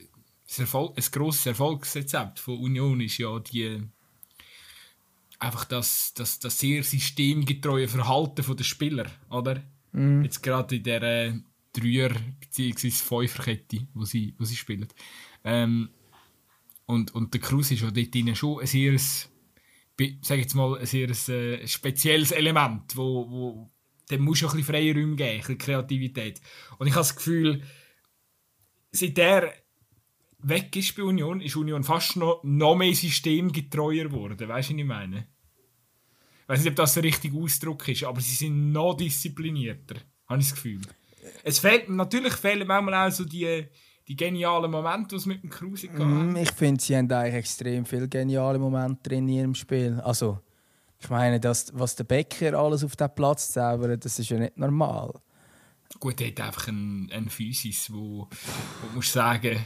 [0.58, 3.82] Erfolg, ein grosses Erfolgsrezept von Union ist ja die
[5.38, 9.62] einfach das, das, das sehr systemgetreue Verhalten der Spieler, oder?
[10.22, 11.38] Jetzt gerade in dieser
[11.72, 12.90] Dreier- bzw.
[12.90, 14.88] Fünferkette, wo sie, wo sie spielen.
[15.44, 15.90] Ähm,
[16.86, 20.86] und, und der Cruz ist ja dort drin schon ein sehr, sag jetzt mal, ein
[20.86, 23.70] sehr äh, spezielles Element, wo, wo
[24.10, 26.40] dem muss du ein bisschen Freiräume geben, ein bisschen Kreativität.
[26.78, 27.62] Und ich habe das Gefühl,
[28.90, 29.52] seit der
[30.38, 34.48] weg ist bei Union, ist Union fast noch, noch mehr systemgetreuer geworden.
[34.48, 35.26] Weißt du, was ich meine?
[36.42, 39.96] Ich weiß nicht, ob das der richtige Ausdruck ist, aber sie sind noch disziplinierter,
[40.28, 40.82] habe ich das Gefühl.
[41.42, 43.66] Es fehlt, natürlich fehlen manchmal auch so die,
[44.06, 46.06] die genialen Momente, die es mit dem Kruse gab.
[46.06, 49.98] Mm, Ich finde, sie haben eigentlich extrem viele geniale Momente drin in ihrem Spiel.
[50.04, 50.40] Also,
[51.04, 54.56] ich meine, das, was der Becker alles auf den Platz zaubert, das ist ja nicht
[54.56, 55.12] normal.
[56.00, 58.26] Gut, er hat einfach einen, einen Physis, wo,
[58.82, 59.58] wo musst sagen,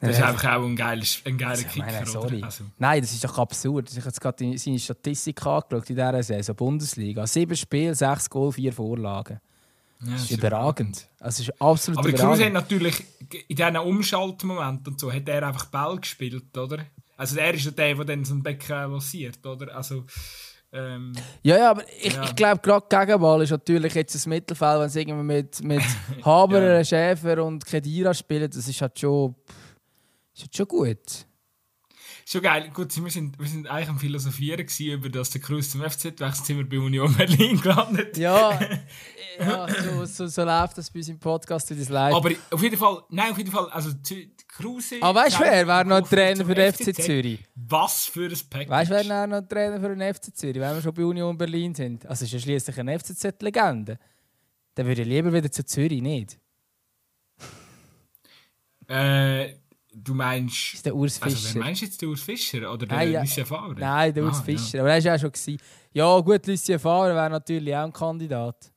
[0.00, 1.86] das ist einfach auch ein geiler, ein geiler Also, Kicker.
[1.86, 2.42] meine, sorry.
[2.42, 3.90] Also, Nein, das ist doch absurd.
[3.90, 7.26] Ich habe jetzt gerade seine Statistik angeschaut in dieser Saison, Bundesliga.
[7.26, 9.40] Sieben Spiele, sechs Goal, vier Vorlagen.
[10.04, 11.08] ja, Das ist überragend.
[11.20, 13.04] Also, ist absolut Aber Kruse hat natürlich
[13.48, 16.84] in diesen Umschaltmomenten und so hat er einfach Ball gespielt, oder?
[17.16, 19.74] Also er ist der, der dann so einen Becken lanciert, oder?
[19.74, 20.04] Also,
[20.72, 22.24] ähm, Ja, ja, aber ich, Ja.
[22.24, 25.82] ich glaube, gerade Gegenball ist natürlich jetzt das Mittelfeld, wenn sie irgendwie mit, mit
[26.24, 26.84] Haber, Ja.
[26.84, 29.34] Schäfer und Kedira spielen, das ist halt schon,
[30.34, 31.26] ist halt schon gut.
[32.26, 32.70] schon geil.
[32.74, 36.04] Gut, wir sind, wir sind eigentlich am Philosophieren gewesen, über das der Kruse zum FZ
[36.20, 38.18] wechselt, sind wir bei Union Berlin gelandet.
[38.18, 38.58] Ja,
[39.38, 42.12] ja so, so, so läuft das bei uns im Podcast, wie das leid.
[42.12, 43.90] Aber auf jeden Fall, nein, auf jeden Fall, also
[44.56, 44.96] Kruse...
[45.00, 46.94] Aber weißt du, wer wäre noch Trainer für den FC?
[46.94, 47.40] Zürich?
[47.54, 48.70] Was für ein Package.
[48.70, 51.36] Weißt du, wer wäre noch Trainer für den FC Zürich, wenn wir schon bei Union
[51.36, 52.06] Berlin sind?
[52.06, 53.98] Also, ist ja schließlich eine FCZ-Legende.
[54.74, 56.38] Dann würde ich lieber wieder zu Zürich, nicht?
[58.88, 59.54] Äh,
[59.92, 60.74] du meinst...
[60.74, 61.54] Ist der Urs Also, Fischer.
[61.54, 62.72] wer meinst du jetzt, der Urs Fischer?
[62.72, 63.20] Oder der Nein, ja.
[63.22, 63.74] Lucien Favre?
[63.78, 64.44] Nein, der Urs Ah, ja.
[64.44, 64.80] Fischer.
[64.80, 65.32] Aber er war ja schon.
[65.32, 65.58] Gewesen.
[65.92, 68.72] Ja, gut, Lucien Favre wäre natürlich auch ein Kandidat.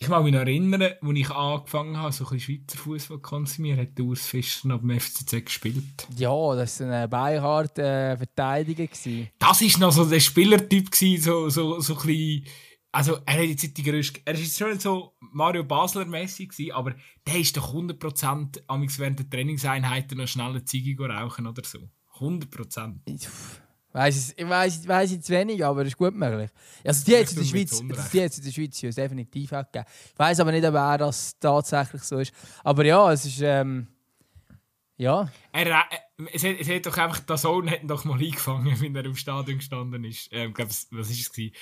[0.00, 3.22] Ich mag mich noch erinnern, als ich angefangen habe, so ein bisschen Schweizer Fußball zu
[3.22, 6.06] konsumieren, hat der Urs Fischer noch beim FCZ gespielt.
[6.16, 8.86] Ja, das war ein beinharter äh, Verteidiger.
[8.86, 9.28] Gewesen.
[9.40, 12.44] Das war noch so der Spielertyp, gewesen, so, so, so ein bisschen.
[12.92, 16.94] Also, er, hat jetzt die grösste, er ist jetzt schon so Mario Basler-mäßig, gewesen, aber
[17.26, 21.80] der ist doch 100% amigs während der Trainingseinheiten noch schnell eine Ziege rauchen oder so.
[22.18, 23.00] 100%.
[23.92, 26.50] Weiss, ich weiß weiss jetzt wenig, aber es ist gut möglich.
[26.84, 29.86] Also die hat in der Schweiz, die in der Schweiz ja definitiv auch gegeben.
[30.12, 32.32] Ich weiß aber nicht, ob er das tatsächlich so ist.
[32.62, 33.88] Aber ja, es ist ähm,
[34.98, 35.28] ja.
[35.52, 35.82] Er, äh,
[36.32, 39.14] es, hat, es hat doch einfach, der Sohn hat doch mal eingefangen, wenn er im
[39.14, 40.28] Stadion gestanden ist.
[40.32, 41.30] Ähm, glaub, was war es?
[41.30, 41.54] Gewesen?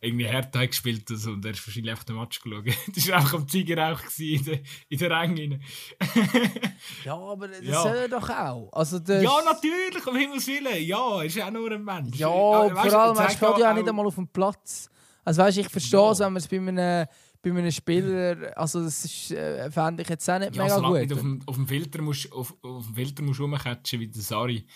[0.00, 2.64] Irgendwie Hertha gespielt also, und er ist wahrscheinlich einfach den Match geschaut.
[2.94, 5.60] das war einfach am Zeigerauch in der, in der Ränge.
[7.04, 7.82] ja, aber das ja.
[7.82, 8.70] soll er doch auch.
[8.72, 9.22] Also das...
[9.22, 10.84] Ja, natürlich, um Himmels Willen.
[10.84, 12.16] Ja, er ist auch nur ein Mensch.
[12.16, 14.90] Ja, weißt, vor allem, er steht ja auch nicht einmal auf dem Platz.
[15.24, 16.26] Also weißt, ich verstehe es, ja.
[16.26, 17.06] wenn man es bei einem
[17.42, 21.00] bei einem Spieler, also das ist, äh, fände ich jetzt auch nicht ja, mega gut.
[21.00, 24.22] Nicht auf, dem, auf dem Filter musst, auf, auf dem Filter musst rumcatchen wie der
[24.22, 24.66] Sari,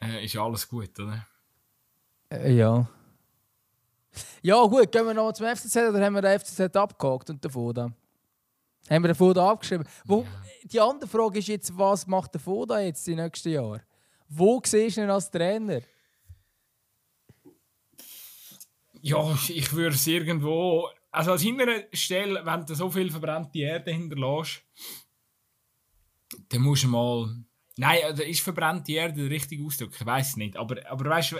[0.00, 1.26] äh, ist alles gut, oder?
[2.30, 2.88] Äh, ja.
[4.42, 7.50] Ja gut, gehen wir nochmal zum FCZ oder haben wir den FCZ abgehakt und den
[7.50, 7.92] Foda?
[8.90, 9.86] Haben wir den Foda abgeschrieben?
[10.04, 10.26] Wo,
[10.64, 13.82] die andere Frage ist jetzt, was macht der Foda jetzt die nächsten Jahre?
[14.28, 15.82] Wo siehst du ihn als Trainer?
[19.02, 23.92] Ja, ich würde es irgendwo also als hintere Stelle, wenn du so viel verbrannte Erde
[23.92, 24.64] hinterlässt,
[26.48, 27.36] dann musst du mal.
[27.76, 29.94] Nein, also ist verbrannte Erde der richtige Ausdruck?
[29.94, 30.56] Ich weiß es nicht.
[30.56, 31.36] Aber, aber weißt du,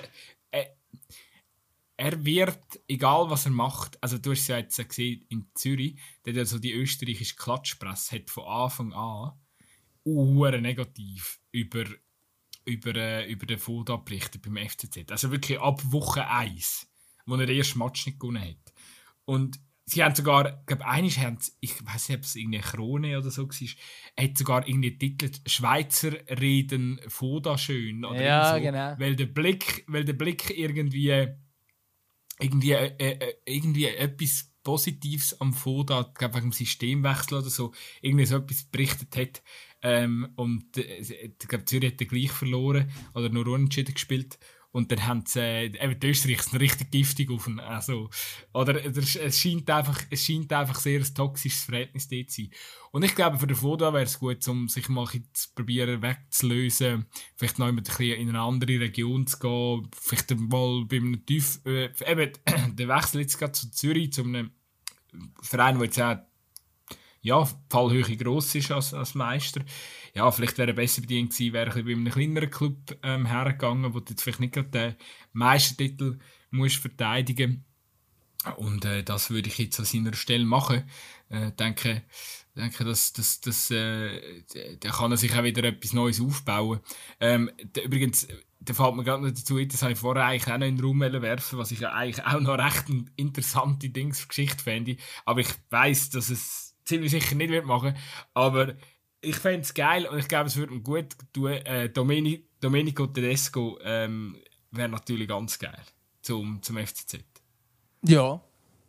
[0.50, 0.66] äh,
[1.96, 5.98] er wird, egal was er macht, also du hast es ja jetzt gesehen in Zürich,
[6.24, 9.32] der also die österreichische Klatschpresse hat von Anfang an
[10.04, 11.84] uh, negativ über,
[12.64, 15.10] über, äh, über den Foda berichtet beim FCZ.
[15.10, 16.88] Also wirklich ab Woche 1,
[17.26, 18.71] wo er den ersten Match nicht gewonnen hat.
[19.24, 23.18] Und sie haben sogar, ich glaube, eines haben ich weiß nicht, ob es irgendeine Krone
[23.18, 28.04] oder so war, hat sogar irgendwie Titel Schweizer reden Foda schön.
[28.04, 28.94] Oder ja, so, genau.
[28.98, 31.28] Weil der Blick, weil der Blick irgendwie,
[32.38, 38.26] irgendwie, äh, äh, irgendwie etwas Positives am Foda, glaube, wegen dem Systemwechsel oder so, irgendwie
[38.26, 39.42] so etwas berichtet hat.
[39.82, 44.38] Ähm, und äh, ich glaube, Zürich hat gleich verloren oder nur unentschieden gespielt.
[44.72, 47.60] Und dann haben sie, äh, eben die Österreicher sind richtig giftig auf ihn.
[47.60, 48.08] Also,
[48.54, 52.50] oder es scheint, einfach, es scheint einfach sehr ein toxisches Verhältnis dort zu sein.
[52.90, 57.06] Und ich glaube, für den Foda wäre es gut, um sich mal zu probieren wegzulösen,
[57.36, 61.60] vielleicht noch ein bisschen in eine andere Region zu gehen, vielleicht mal bei einem Tief,
[61.66, 62.32] äh, eben,
[62.76, 64.52] der Wechsel jetzt gerade zu Zürich, zu einem
[65.42, 66.16] Verein, der jetzt auch
[67.22, 69.62] ja, Fallhöhe gross ist als, als Meister.
[70.14, 73.94] Ja, vielleicht wäre er besser bedient gewesen, wäre er bei einem kleineren Club ähm, hergegangen,
[73.94, 74.94] wo du jetzt vielleicht nicht gerade den
[75.32, 76.18] Meistertitel
[76.50, 77.64] musst verteidigen
[78.56, 80.84] und äh, das würde ich jetzt an seiner Stelle machen.
[81.28, 82.02] Äh, denke,
[82.56, 84.42] denke, dass, dass, dass äh,
[84.80, 86.80] da kann er sich auch wieder etwas Neues aufbauen.
[87.20, 87.50] Ähm,
[87.84, 88.26] übrigens,
[88.60, 90.84] da fällt mir gerade noch dazu das habe ich vorher eigentlich auch noch in den
[90.84, 94.96] Raum werfen, was ich ja eigentlich auch noch recht eine interessante Dings Geschichte fände.
[95.24, 97.96] Aber ich weiß, dass es ziemlich sicher nicht wird machen
[98.34, 98.74] aber
[99.22, 101.52] ich fände es geil und ich glaube, es würde ihm gut tun.
[101.52, 104.36] Äh, Domeni Domenico Tedesco ähm,
[104.70, 105.82] wäre natürlich ganz geil
[106.20, 107.24] zum, zum FCZ.
[108.02, 108.40] Ja.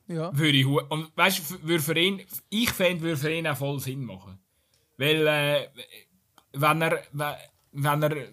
[0.08, 0.38] ja.
[0.38, 4.06] Würde ich, und weißt würde für ihn, ich fände, würde für ihn auch voll Sinn
[4.06, 4.40] machen.
[4.98, 5.68] Weil, äh,
[6.54, 7.04] wenn er,
[7.72, 8.28] wenn er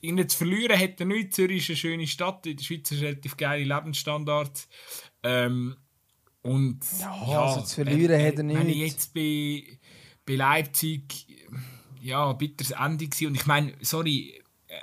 [0.00, 1.36] ihn zu verlieren hätte nichts.
[1.36, 4.68] Zürich ist eine schöne Stadt, in der Schweiz ist relativ geile Lebensstandards.
[5.22, 5.76] Ähm,
[6.42, 8.58] und ja, ja also zu verlieren hat er nicht.
[8.58, 9.78] Wenn ich jetzt bei,
[10.26, 11.26] bei Leipzig
[12.00, 13.28] ja, ein bitteres Ende war.
[13.28, 14.74] Und ich meine, sorry, äh,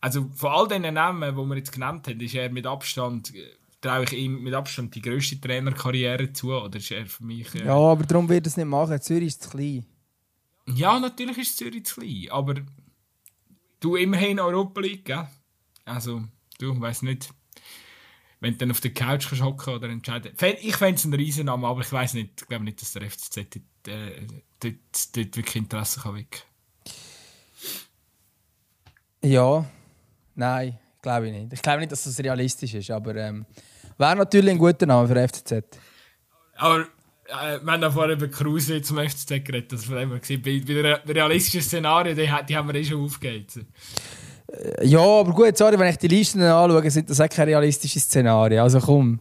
[0.00, 3.56] also von all den Namen, die wir jetzt genannt haben, ist er mit Abstand, äh,
[3.80, 6.52] traue ich ihm mit Abstand die grösste Trainerkarriere zu.
[6.52, 7.52] Oder ist er für mich.
[7.54, 9.00] Äh, ja, aber darum wird er es nicht machen.
[9.00, 9.84] Zürich ist zu klein.
[10.66, 12.28] Ja, natürlich ist Zürich zu klein.
[12.30, 12.54] Aber
[13.80, 15.26] du immerhin Europa League, gell?
[15.84, 16.22] Also,
[16.58, 17.30] du weißt nicht
[18.42, 20.32] wenn du dann auf der Couch hocken oder entscheiden.
[20.60, 23.60] Ich fände es ein Riesenname, aber ich weiß nicht, ich glaube nicht, dass der FCZ
[23.88, 24.26] äh,
[24.60, 26.42] dort, dort wirklich Interesse kann wecken.
[29.24, 29.64] Ja,
[30.34, 31.52] nein, glaube ich nicht.
[31.52, 33.46] Ich glaube nicht, dass das realistisch ist, aber ähm,
[33.98, 35.64] wäre natürlich ein guter Name für FCZ.
[36.56, 36.80] Aber
[37.26, 40.42] äh, wir haben vorher über Kruse zum FCZ geredet, das war immer gesehen.
[40.42, 40.60] Bei,
[41.04, 43.46] bei realistischen Szenarien, die, die haben wir eh schon aufgegeben.
[44.48, 48.00] Äh, ja, aber gut, sorry, wenn ich die Listen anschaue, sind das auch keine realistischen
[48.00, 48.60] Szenarien.
[48.60, 49.20] Also komm.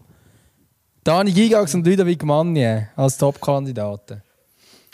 [1.04, 4.22] Dani Gigax und Ludovic Manje als Top-Kandidaten.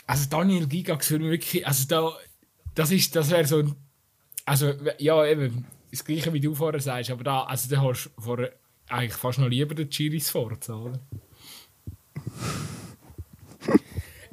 [0.08, 2.16] Also Daniel Gigax würde wirklich, also da,
[2.74, 3.74] das ist, das wäre so ein,
[4.46, 8.22] also ja eben, das gleiche wie du vorher sagst, aber da, also da hast du
[8.22, 8.54] vorher
[8.88, 10.98] eigentlich fast noch lieber den Chiris Forza, oder?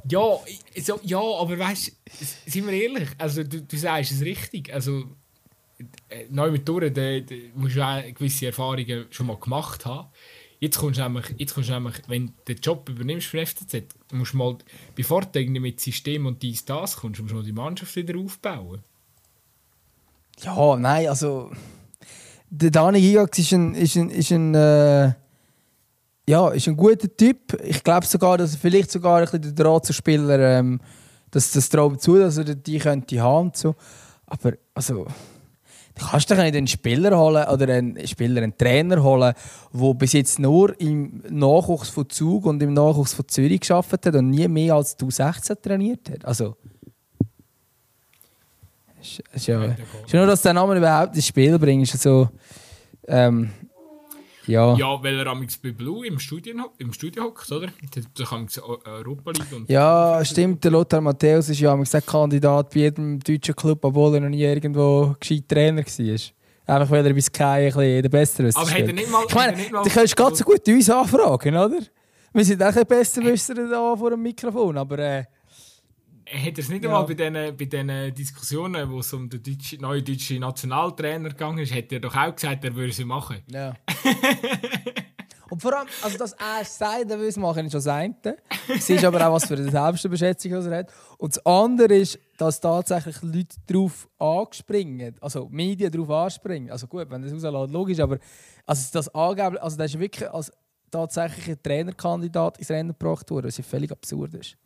[0.09, 0.39] ja,
[0.81, 5.03] so, ja, aber weißt du, sind wir ehrlich, also du, du sagst es richtig, also
[6.07, 10.07] äh, neu mit durch, da, da musst du auch gewisse Erfahrungen schon mal gemacht haben.
[10.59, 14.33] Jetzt kommst du nämlich, jetzt kommst nämlich wenn du den Job übernimmst für FCZ, musst
[14.33, 14.57] du mal,
[14.95, 18.17] bevor du irgendwie mit System und dies, das kommst, musst du mal die Mannschaft wieder
[18.17, 18.81] aufbauen.
[20.41, 21.51] Ja, nein, also...
[22.49, 25.13] der Dani Gigax ist ein, ist ein, ist ein, äh,
[26.27, 27.57] ja, ist ein guter Typ.
[27.63, 30.79] Ich glaube sogar, dass er vielleicht sogar ein bisschen der Draht zu Spieler, ähm,
[31.31, 33.75] dass das traut zu, dass er die könnte haben so.
[34.25, 35.07] Aber also,
[35.97, 39.34] du kannst doch nicht einen Spieler holen oder einen Spieler, einen Trainer holen,
[39.73, 44.15] der bis jetzt nur im Nachwuchs von Zug und im Nachwuchs von Zürich geschafft hat
[44.15, 46.25] und nie mehr als du 16 trainiert hat.
[46.25, 46.55] Also,
[49.01, 51.93] ist, ist ja, ist nur, dass du den Namen überhaupt ins Spiel bringst.
[51.93, 52.29] Also,
[53.08, 53.51] ähm,
[54.47, 54.75] ja.
[54.75, 57.67] Ja, weil er amigs bei Blue im Studio, im Studio hockt, oder?
[58.17, 58.47] Da kann
[58.86, 59.69] Europa League und.
[59.69, 60.63] Ja, stimmt.
[60.63, 64.43] Der Lothar Matthäus ist ja amigs Kandidat bei jedem deutschen Club, obwohl er noch nie
[64.43, 66.19] irgendwo gescheit Trainer war.
[66.67, 68.58] Einfach weil er bei Sky ein bisschen der Bessere ist.
[68.58, 69.25] Aber hat er nicht mal.
[69.27, 71.79] Ich meine, du kannst ganz so gut uns anfragen, oder?
[72.34, 74.99] Wir sind auch ein Besserwisser da vor dem Mikrofon, aber.
[74.99, 75.23] Äh,
[76.27, 76.89] hat er es nicht ja.
[76.89, 81.59] einmal bei diesen, bei diesen Diskussionen, wo es um den deutschen, neuen deutschen Nationaltrainer gegangen
[81.59, 83.38] ist, hat er doch auch gesagt, er würde sie machen.
[83.47, 83.73] Ja.
[85.49, 88.15] Und vor allem, also dass er sagt, er will es machen, ist das eine.
[88.67, 90.91] Es ist aber auch was für eine Selbstüberschätzung, was er hat.
[91.19, 96.71] Und das andere ist, dass tatsächlich Leute darauf anspringen, also Medien darauf anspringen.
[96.71, 98.17] Also gut, wenn das rauslässt, logisch, aber
[98.65, 100.51] also das angeblich, also das ist wirklich als
[100.89, 104.57] tatsächlich ein Trainerkandidat ins Rennen gebracht worden, was ja völlig absurd ist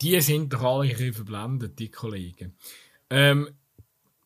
[0.00, 2.54] die sind doch alle ein bisschen verblendet, die Kollegen.
[3.10, 3.48] Ähm,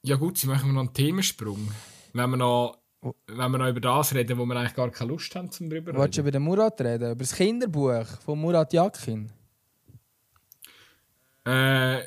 [0.03, 1.73] ja gut, sie machen noch einen Themensprung.
[2.13, 2.79] Wenn wir noch,
[3.27, 5.95] wenn wir noch über das reden, wo wir eigentlich gar keine Lust haben, zum reden.
[5.95, 7.13] Wolltest du über den Murat reden?
[7.13, 9.31] Über das Kinderbuch von Murat Yakin?
[11.45, 12.01] Äh,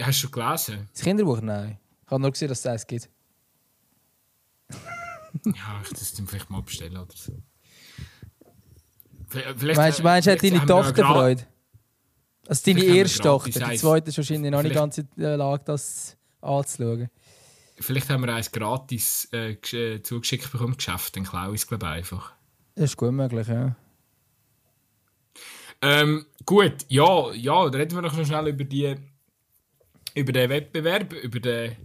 [0.00, 0.88] hast du schon gelesen?
[0.92, 1.40] Das Kinderbuch?
[1.40, 1.78] Nein.
[2.04, 3.08] Ich habe nur gesehen, dass es das gibt.
[4.70, 7.32] ja, ich das vielleicht mal bestellen oder so.
[9.28, 11.46] Vielleicht, meinst du, meinst, hat deine Tochter Freude?
[12.48, 16.16] Also deine erste Tochter, die zweite ist wahrscheinlich noch nicht ganz in der Lage, das
[16.40, 17.10] anzuschauen.
[17.78, 21.86] Vielleicht haben wir eins gratis äh, äh zugeschickt bekommen, Geschäft, dann klaue ich es glaube
[21.86, 22.32] einfach.
[22.74, 23.76] Das ist gut möglich, ja.
[25.82, 28.96] Ähm, gut, ja, ja, reden wir noch schnell über die
[30.14, 31.76] über den Wettbewerb, über den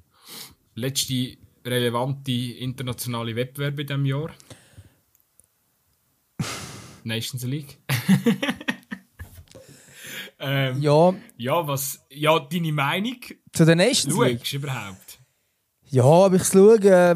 [0.75, 4.31] letzten relevante internationale Wettbewerb in diesem Jahr.
[7.03, 7.77] Nations League.
[10.45, 11.13] Ähm, ja.
[11.37, 11.99] Ja, was.
[12.09, 13.17] Ja, deine Meinung.
[13.53, 14.53] Zu den Nations League?
[14.53, 15.19] überhaupt?
[15.85, 16.75] Ja, aber ich schaue.
[16.79, 17.15] Äh,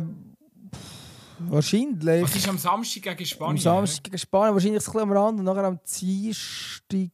[1.39, 2.23] wahrscheinlich.
[2.23, 3.57] Was ist am Samstag gegen Spanien?
[3.57, 7.09] Am Samstag gegen Spanien, wahrscheinlich ein bisschen am Rand und nachher am Dienstag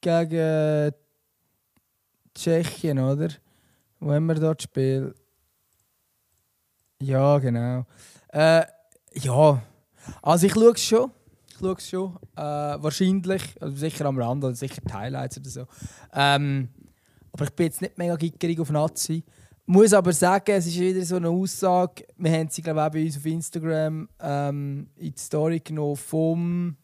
[0.00, 0.92] gegen
[2.32, 3.28] Tschechien, oder?
[3.98, 5.12] Wo haben wir dort Spiel?
[7.00, 7.84] Ja, genau.
[8.28, 8.64] Äh,
[9.14, 9.62] ja,
[10.22, 11.10] also ich schaue es schon
[11.56, 12.16] ich schaue es schon.
[12.36, 15.66] Äh, wahrscheinlich, also sicher am Rand oder sicher die Highlights oder so.
[16.12, 16.68] Ähm,
[17.32, 19.24] aber ich bin jetzt nicht mega gickerig auf Nazi.
[19.66, 22.92] Muss aber sagen, es ist wieder so eine Aussage, wir haben sie glaube ich auch
[22.92, 26.76] bei uns auf Instagram ähm, in die Story genommen vom...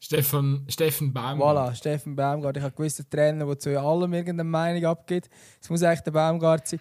[0.00, 1.72] Stefan, Steffen Baumgart.
[1.72, 2.58] Voilà, Steffen Baumgart.
[2.58, 5.30] Ich habe gewisse Trainer, der zu allem irgendeine Meinung abgibt.
[5.60, 6.80] Es muss eigentlich der Baumgart sein.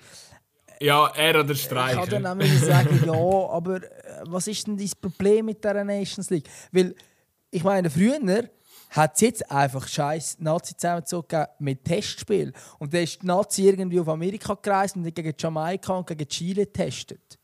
[0.79, 2.03] Ja, er oder Streicher.
[2.03, 5.83] Ich kann dann nämlich sagen, ja, aber äh, was ist denn das Problem mit der
[5.83, 6.49] Nations League?
[6.71, 6.95] Weil,
[7.51, 8.19] ich meine, früher
[8.89, 12.53] hat es jetzt einfach scheiß Nazi zusammengezogenen mit Testspiel.
[12.79, 16.65] Und dann ist die Nazi irgendwie auf Amerika gereist und gegen Jamaika und gegen Chile
[16.65, 17.39] getestet.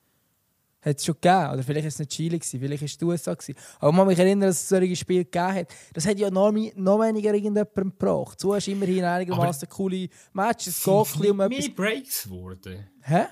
[0.81, 1.51] Hat es schon gegeben.
[1.51, 3.33] Oder vielleicht war es nicht Chile, gewesen, vielleicht war es die USA.
[3.33, 3.55] Gewesen.
[3.79, 5.67] Aber man mich erinnern, dass es solche Spiele gegeben hat.
[5.93, 8.39] Das hat ja noch, noch weniger irgendjemandem gebracht.
[8.39, 10.81] So hast du immerhin einigermaßen coole Matches.
[10.81, 12.87] Sind es nicht mehr Breaks geworden?
[13.01, 13.25] Hä?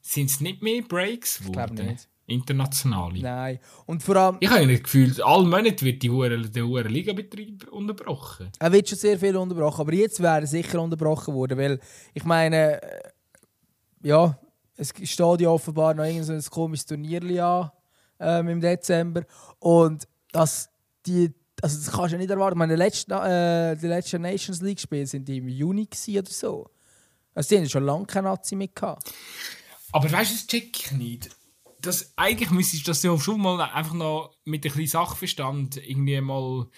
[0.00, 1.50] Sind es nicht mehr Breaks geworden?
[1.50, 2.08] Ich glaube nicht.
[2.26, 3.20] Internationale.
[3.20, 3.58] Nein.
[3.86, 4.36] Und vor allem...
[4.40, 8.50] Ich habe das Gefühl, alle Monate wird die Hure, der Hure Liga-Betrieb unterbrochen.
[8.58, 11.80] Er wird schon sehr viel unterbrochen, aber jetzt wäre er sicher unterbrochen worden, weil
[12.14, 13.00] ich meine, äh,
[14.02, 14.36] ja,
[14.76, 17.70] es steht ja offenbar noch irgend so ein komisches Turnier an
[18.20, 19.22] ähm, im Dezember
[19.58, 20.68] und das,
[21.06, 22.58] die, also das kannst du nicht erwarten.
[22.58, 26.70] Meine letzten, äh, die letzten Nations League Spiele sind im Juni oder so.
[27.34, 29.12] Also die haben schon lange keine Nazi mehr gehabt.
[29.92, 31.30] Aber weißt du, das check ich nicht
[31.86, 36.20] das, eigentlich müsstest du das ja schon mal einfach noch mit ein bisschen Sachverstand irgendwie
[36.20, 36.68] mal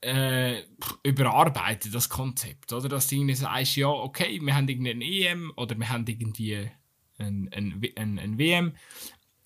[0.00, 0.62] äh,
[1.02, 2.72] überarbeiten, das Konzept.
[2.72, 2.88] Oder?
[2.88, 6.70] Dass du irgendwie sagst, ja, okay, wir haben irgendein EM oder wir haben irgendwie
[7.18, 8.72] ein, ein, ein, ein WM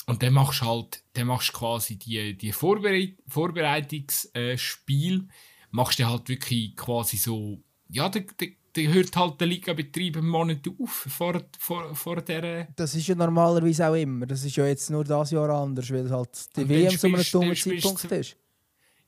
[0.07, 5.27] und dann machst du halt, dann machst quasi die, die Vorbereit Vorbereitungsspiel,
[5.71, 10.29] machst du halt wirklich quasi so, ja, der, der, dann hört halt der Liga-Betrieb einen
[10.29, 12.69] Monat auf vor, vor, vor der...
[12.75, 14.25] Das ist ja normalerweise auch immer.
[14.27, 17.55] Das ist ja jetzt nur das Jahr anders, weil halt die WM so einem dummen
[17.55, 18.37] Zeitpunkt ist.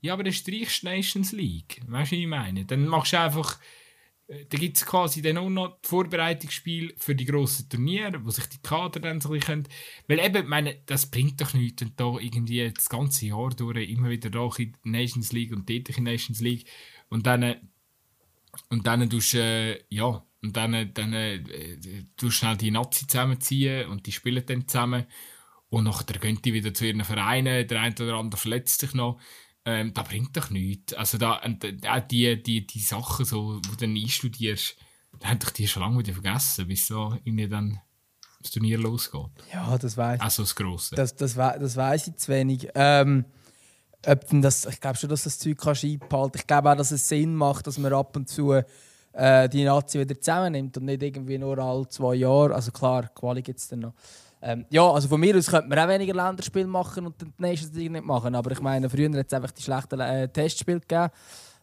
[0.02, 1.80] Ja, aber dann streichst du Nations League.
[1.86, 2.66] Weißt du, was ich meine?
[2.66, 3.58] Dann machst du einfach...
[4.26, 8.30] äh, da gibt es quasi dann auch noch die Vorbereitungsspiele für die grossen Turniere, wo
[8.30, 9.68] sich die Kader dann so ein bisschen.
[10.08, 14.10] Weil eben, meine, das bringt doch nichts, wenn da irgendwie das ganze Jahr durch immer
[14.10, 16.66] wieder da in die Nations League und dort in die Nations League
[17.08, 17.56] und dann
[18.70, 21.42] und dann tust äh, ja und dann, dann äh,
[22.16, 25.06] du schnell die Nazi zusammenziehen und die spielen dann zusammen.
[25.70, 29.18] Und nachher gehen die wieder zu ihren Vereinen, der eine oder andere verletzt sich noch
[29.64, 30.94] ähm, das bringt doch nichts.
[30.94, 34.76] Also da, auch die, die, die Sachen, so, die du dann einstudierst,
[35.20, 37.80] da haben doch die schon lange wieder vergessen, bis so irgendwie dann
[38.40, 39.30] das Turnier losgeht.
[39.52, 40.22] Ja, das weiß ich.
[40.22, 40.94] Also das Grosse.
[40.96, 42.68] Das, das, das weiß ich zu wenig.
[42.74, 43.24] Ähm,
[44.06, 47.08] ob das, ich glaube schon, dass das Zeug kannst einbehalten Ich glaube auch, dass es
[47.08, 48.52] Sinn macht, dass man ab und zu
[49.14, 52.54] äh, die Nazi wieder zusammennimmt und nicht irgendwie nur alle zwei Jahre.
[52.54, 53.94] Also klar, Quali gibt es dann noch.
[54.46, 57.72] Ähm, ja, also von mir aus könnte man auch weniger Länderspiele machen und die Nations
[57.72, 58.34] League nicht machen.
[58.34, 61.08] Aber ich meine, früher hat es einfach die schlechten äh, Testspiele gegeben.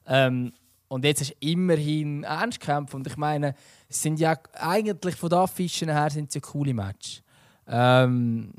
[0.07, 0.51] Ähm,
[0.87, 2.97] und jetzt ist immerhin Ernstkämpfe.
[2.97, 3.53] Und ich meine,
[3.87, 7.21] es sind ja eigentlich von den Fischen her sind ja coole Matches.
[7.67, 8.51] Ähm,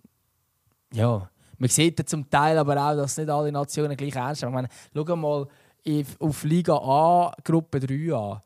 [0.92, 4.52] ja, man sieht ja zum Teil aber auch, dass nicht alle Nationen gleich ernst nehmen.
[4.52, 5.48] Ich meine, schau mal
[6.20, 8.40] auf Liga A, Gruppe 3 an.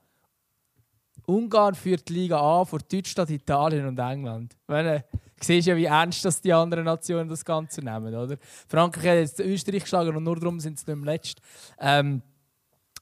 [1.27, 4.57] Ungarn führt die Liga A vor Deutschland, Italien und England.
[4.67, 5.05] Meine,
[5.41, 8.37] siehst ja, wie ernst das die anderen Nationen das Ganze nehmen, oder?
[8.69, 11.43] Frankreich hat jetzt Österreich geschlagen und nur darum sind sie nicht im Letzten.
[11.79, 12.23] Ähm,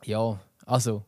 [0.05, 1.05] ja, also.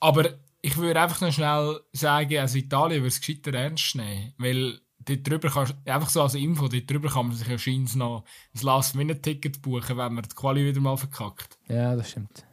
[0.00, 0.30] Aber
[0.60, 5.28] ich würde einfach noch schnell sagen, also Italien würde es gescheiter ernst nehmen, weil dort
[5.28, 8.60] drüber kannst, einfach so als Info, dort drüber kann man sich ja scheinbar noch ein
[8.62, 11.58] Last-Minute-Ticket buchen, wenn man die Quali wieder mal verkackt.
[11.68, 12.47] Ja, das stimmt.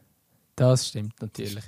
[0.56, 1.64] Das stimmt natürlich.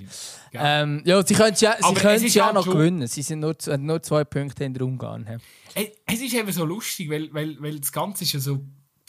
[0.51, 3.05] Ja, ähm, ja sie können ja, sie können ja halt noch gewinnen.
[3.07, 5.27] Sie sind nur, nur zwei Punkte in der Ungarn.
[5.29, 5.83] Ja.
[6.07, 8.65] Es ist eben so lustig, weil, weil, weil das Ganze ist ja so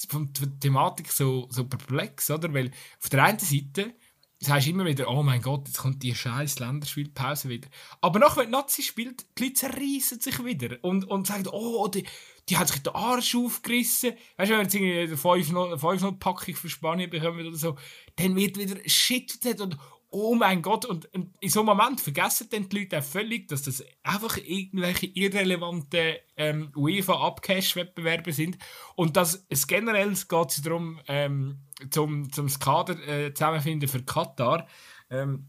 [0.09, 2.53] von der Thematik so, so perplex, oder?
[2.53, 2.71] Weil
[3.03, 3.95] auf der einen Seite
[4.39, 7.69] sagst du immer wieder, oh mein Gott, jetzt kommt die scheiß Länderspielpause wieder.
[8.01, 11.89] Aber nach wenn die Nazi spielt, die Leute zerreißen sich wieder und, und sagen, oh,
[11.89, 12.05] die,
[12.51, 14.13] die hat sich den Arsch aufgerissen.
[14.37, 17.77] Weißt du, wenn wir eine 5-0-Packung für Spanien bekommen oder so,
[18.17, 19.79] dann wird wieder Shit und
[20.11, 20.85] oh mein Gott.
[20.85, 24.37] Und, und in so einem Moment vergessen dann die Leute auch völlig, dass das einfach
[24.37, 28.59] irgendwelche irrelevanten ähm, UEFA-Upcash-Wettbewerbe sind.
[28.97, 34.67] Und dass es generell geht darum, ähm, zum, zum Kader äh, zusammenfinden für Katar.
[35.09, 35.47] Ähm,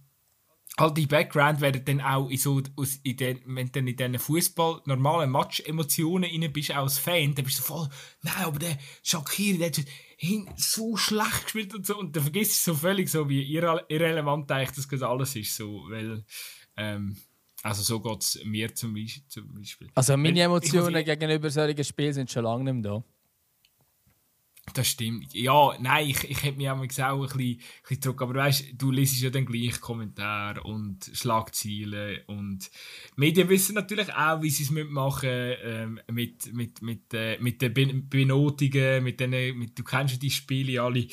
[0.82, 2.62] all die Background werden dann auch in so,
[3.04, 7.36] in den, wenn du dann in diesen Fußball normalen Match-Emotionen rein bist, auch als Fan,
[7.36, 7.88] dann bist du voll,
[8.24, 9.86] nein, aber der Shakiri, der hat
[10.58, 14.52] so schlecht gespielt und so, und dann vergisst du so völlig, so wie irre irrelevant
[14.52, 16.26] eigentlich das alles ist, so, weil,
[16.78, 17.16] ähm,
[17.64, 19.90] also so geht es mir zum Beispiel.
[19.94, 23.04] Also meine Emotionen ich, gegenüber solchen Spielen sind schon lange nicht mehr da.
[24.74, 25.34] Das stimmt.
[25.34, 28.22] Ja, nein, ich, ich hätte mich auch, auch ein bisschen, ein bisschen zurück.
[28.22, 32.20] Aber weißt du, liest ja dann gleich Kommentare und Schlagzeilen.
[32.28, 32.70] Und
[33.16, 38.10] Medien wissen natürlich auch, wie sie es machen ähm, mit, mit, mit, äh, mit den
[38.10, 41.08] Benotungen, mit denen, mit, du kennst ja die Spiele alle.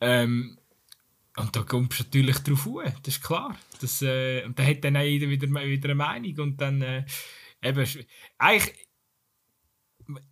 [0.00, 0.58] Ähm,
[1.36, 3.56] und da kommst du natürlich drauf an, das ist klar.
[3.80, 6.38] Das, äh, und da hat dann auch jeder wieder, wieder eine Meinung.
[6.38, 7.04] Und dann, äh,
[7.62, 7.86] eben,
[8.38, 8.85] eigentlich,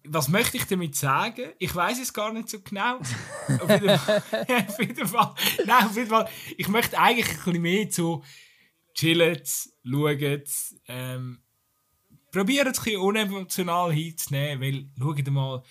[0.05, 1.53] was möchte ich damit sagen?
[1.59, 2.99] Ich weiß es gar nicht so genau.
[3.61, 4.22] auf, jeden Fall,
[4.68, 5.35] auf jeden Fall.
[5.66, 6.29] Nein, auf jeden Fall.
[6.57, 8.25] Ich möchte eigentlich ein bisschen mehr zu
[8.95, 9.41] chillen,
[9.85, 10.43] schauen,
[10.87, 11.43] ähm,
[12.31, 15.62] probieren es ein unemotional hinzunehmen, weil, schaut mal,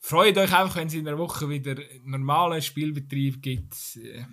[0.00, 3.74] freut euch einfach, wenn es in einer Woche wieder normalen Spielbetrieb gibt.
[3.96, 4.24] Äh,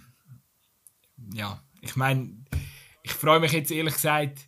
[1.33, 2.45] ja, ich meine,
[3.03, 4.47] ich freue mich jetzt ehrlich gesagt,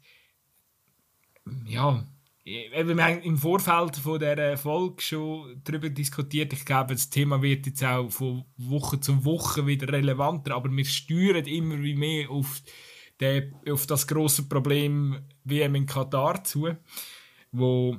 [1.65, 2.05] ja,
[2.47, 6.53] wir haben im Vorfeld von dieser Folge schon darüber diskutiert.
[6.53, 10.85] Ich glaube, das Thema wird jetzt auch von Woche zu Woche wieder relevanter, aber wir
[10.85, 12.61] steuern immer wie mehr auf,
[13.19, 16.69] den, auf das große Problem WM in Katar zu,
[17.51, 17.97] wo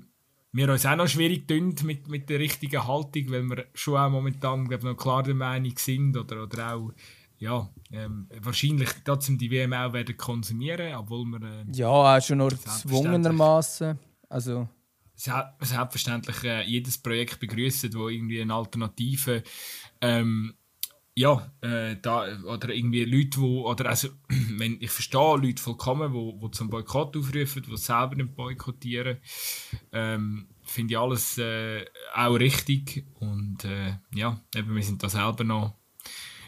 [0.53, 4.11] wir uns auch noch schwierig tun mit, mit der richtigen Haltung, weil wir schon auch
[4.11, 6.93] momentan glaube noch klar der Meinung sind oder, oder auch
[7.37, 11.43] ja, ähm, wahrscheinlich trotzdem die WM auch werden konsumieren, obwohl wir...
[11.43, 14.69] Äh, ja, auch schon nur gezwungenermaßen also
[15.17, 19.43] selbstverständlich äh, jedes Projekt begrüßen, wo irgendwie eine Alternative
[20.01, 20.55] ähm,
[21.19, 26.41] ja, äh, da, oder irgendwie Leute, wo, oder also, wenn, ich verstehe Leute vollkommen, wo,
[26.41, 29.19] wo zum Boykott aufrufen, die selber nicht boykottieren,
[29.91, 35.43] ähm, finde ich alles äh, auch richtig und äh, ja, eben, wir sind da selber
[35.43, 35.75] noch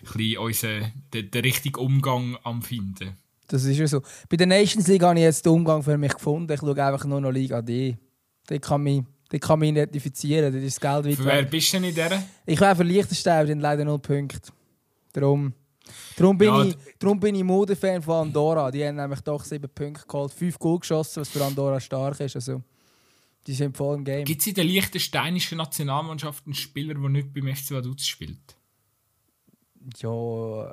[0.02, 3.16] ein bisschen unser, den, den richtigen Umgang am finden.
[3.50, 4.00] Das ist ja so.
[4.28, 6.52] Bei der Nations League habe ich jetzt den Umgang für mich gefunden.
[6.52, 7.96] Ich schaue einfach nur noch Liga D.
[8.48, 10.52] Die kann mich, die kann mich identifizieren.
[10.52, 12.22] Das ist das Geld Für wer bist du denn in der?
[12.46, 14.52] Ich wäre für Liechtenstein, haben leider null Punkte.
[15.12, 15.52] Darum.
[16.16, 18.70] Darum bin, Ja, ich, darum bin ich Modefan von Andorra.
[18.70, 22.36] Die haben nämlich doch sieben Punkte geholt, fünf Goal geschossen, was für Andorra stark ist.
[22.36, 22.62] Also,
[23.48, 24.24] die sind voll im Game.
[24.24, 28.56] Gibt es in der liechtensteinischen Nationalmannschaft einen Spieler, der nicht beim FC Vaduz spielt?
[29.98, 30.72] Ja, äh,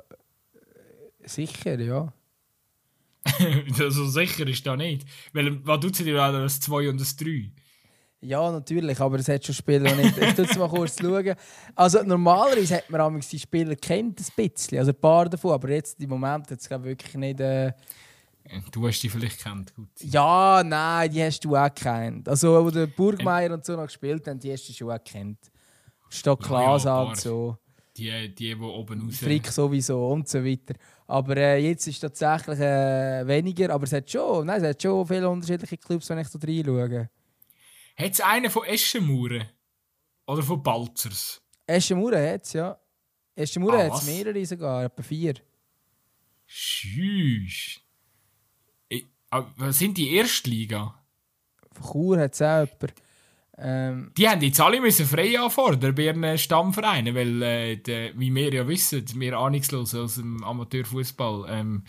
[1.24, 2.12] sicher, ja.
[3.90, 5.06] so sicher ist da nicht.
[5.32, 7.52] Weil Vaduz hat ja auch ein 2 und ein 3.
[8.20, 10.18] Ja, natürlich, aber es hat schon Spieler die nicht.
[10.18, 11.34] Ich tue es mal kurz schauen.
[11.76, 15.70] Also normalerweise hat man amigs die Spieler kennt ein bisschen, also ein paar davon, aber
[15.70, 17.38] jetzt im Moment hat es wirklich nicht.
[17.38, 17.72] Äh...
[18.72, 19.88] Du hast die vielleicht kennt, gut.
[20.00, 22.28] Ja, nein, die hast du auch kennt.
[22.28, 25.38] Also wo der Burgmeier und so noch gespielt haben, die hast du schon auch kennt.
[26.08, 27.56] Stock Ja, Klaas ja, und so.
[27.96, 29.18] Die, die, die oben raus...
[29.18, 30.74] Frick sowieso und so weiter.
[31.10, 34.82] Aber äh, jetzt ist es tatsächlich äh, weniger, aber es hat schon, nein, es hat
[34.82, 37.08] schon viele unterschiedliche Clubs, wenn ich so reinschaue.
[37.96, 39.48] Hat es einen von Eschenmauern?
[40.26, 41.40] Oder von Balzers?
[41.66, 42.78] Eschenmauer hat es, ja.
[43.34, 45.34] Eschenmauer Ah, hat es mehrere sogar, etwa vier.
[46.44, 47.80] Schüss.
[49.30, 50.94] Aber Was sind die Erstliga?
[51.72, 53.07] Von Chur hat es auch jemanden.
[53.60, 58.32] Ähm, Die haben jetzt alle müssen frei anfordern bei ihren Stammvereinen, weil, äh, der, wie
[58.32, 61.82] wir ja wissen, wir ahnungslos aus dem Amateurfußball, ähm,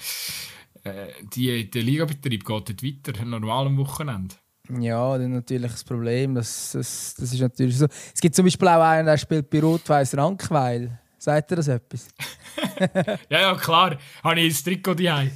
[0.84, 4.36] äh, die, der Ligabetrieb geht dort weiter, am Wochenende.
[4.80, 7.86] ja, dann natürlich das Problem, das, das, das ist natürlich so.
[8.13, 10.99] Es gibt zum Beispiel auch einen, der spielt bei Rot-Weiss Rankweil.
[11.17, 12.07] Sagt ihr das etwas?
[13.30, 15.32] Ja, ja, klar, habe ich das Trikot daheim.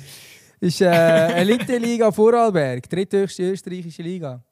[0.60, 4.44] ist äh, Elite-Liga Vorarlberg, dritthöchste österreichische Liga.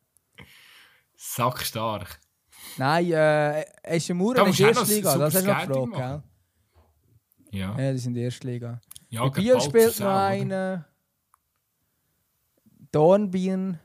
[1.23, 2.19] Sackstark.
[2.77, 6.23] Nein, äh, ist musst du auch noch erste Liga, das hast du noch gefragt,
[7.51, 7.59] gell?
[7.59, 8.81] Ja, Ja, die sind in der ersten Liga.
[9.09, 10.87] ja Bei Biel spielt noch einer.
[12.91, 13.79] Dornbirn.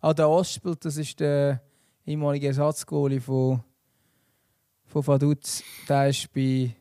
[0.00, 1.62] Ah, der Ost spielt, das ist der
[2.04, 3.64] ehemalige Ersatzgoalie von,
[4.84, 5.62] von Vaduz.
[5.88, 6.76] Der ist bei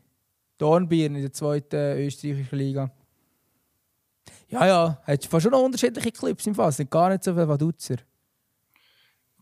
[0.58, 2.92] Dornbirn in der zweiten österreichischen Liga.
[4.50, 6.70] Ja, ja, hat fast schon noch unterschiedliche Clips im Fall.
[6.70, 7.96] Es sind gar nicht so viele Vaduzer.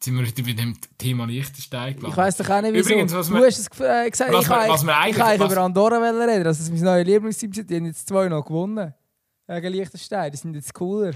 [0.03, 2.17] Sind wir wieder bei dem Thema Liechtenstein Ich gelandet.
[2.17, 2.89] weiß doch auch nicht, wieso.
[2.89, 5.51] Übrigens, was du wir- hast es äh, gesagt, was ich was wir ich eigentlich- was-
[5.53, 6.43] über Andorra reden.
[6.43, 7.51] Das ist mein neues Lieblingsteam.
[7.51, 8.93] Die haben jetzt zwei noch gewonnen.
[9.47, 10.31] Gegen Liechtenstein.
[10.31, 11.13] Die sind jetzt cooler.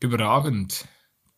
[0.00, 0.86] Überragend.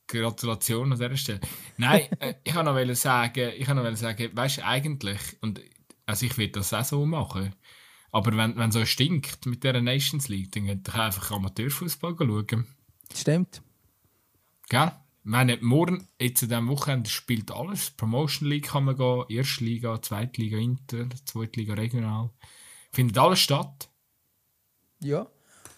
[0.06, 1.40] Gratulation an dieser Stelle.
[1.78, 5.60] Nein, äh, ich kann noch sagen, ich kann noch sagen, weißt du, eigentlich, und
[6.06, 7.54] also ich will das auch so machen,
[8.10, 12.66] aber wenn wenn so stinkt mit dieser Nations League, dann könnt ihr einfach Amateurfußball schauen.
[13.14, 13.62] Stimmt.
[14.68, 14.92] Gell?
[15.24, 17.90] Meine, morgen, jetzt an diesem Wochenende spielt alles.
[17.90, 22.30] Promotion League kann man gehen, Erste Liga, Zweite Liga Inter, Zweite Liga Regional.
[22.92, 23.88] Findet alles statt.
[25.00, 25.26] Ja.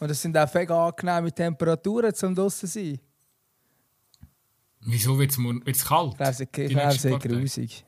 [0.00, 3.00] Und es sind auch mega angenehme Temperaturen zum draussen sein.
[4.80, 6.16] Wieso wird es kalt?
[6.20, 7.84] Ich glaube, es ist grusig.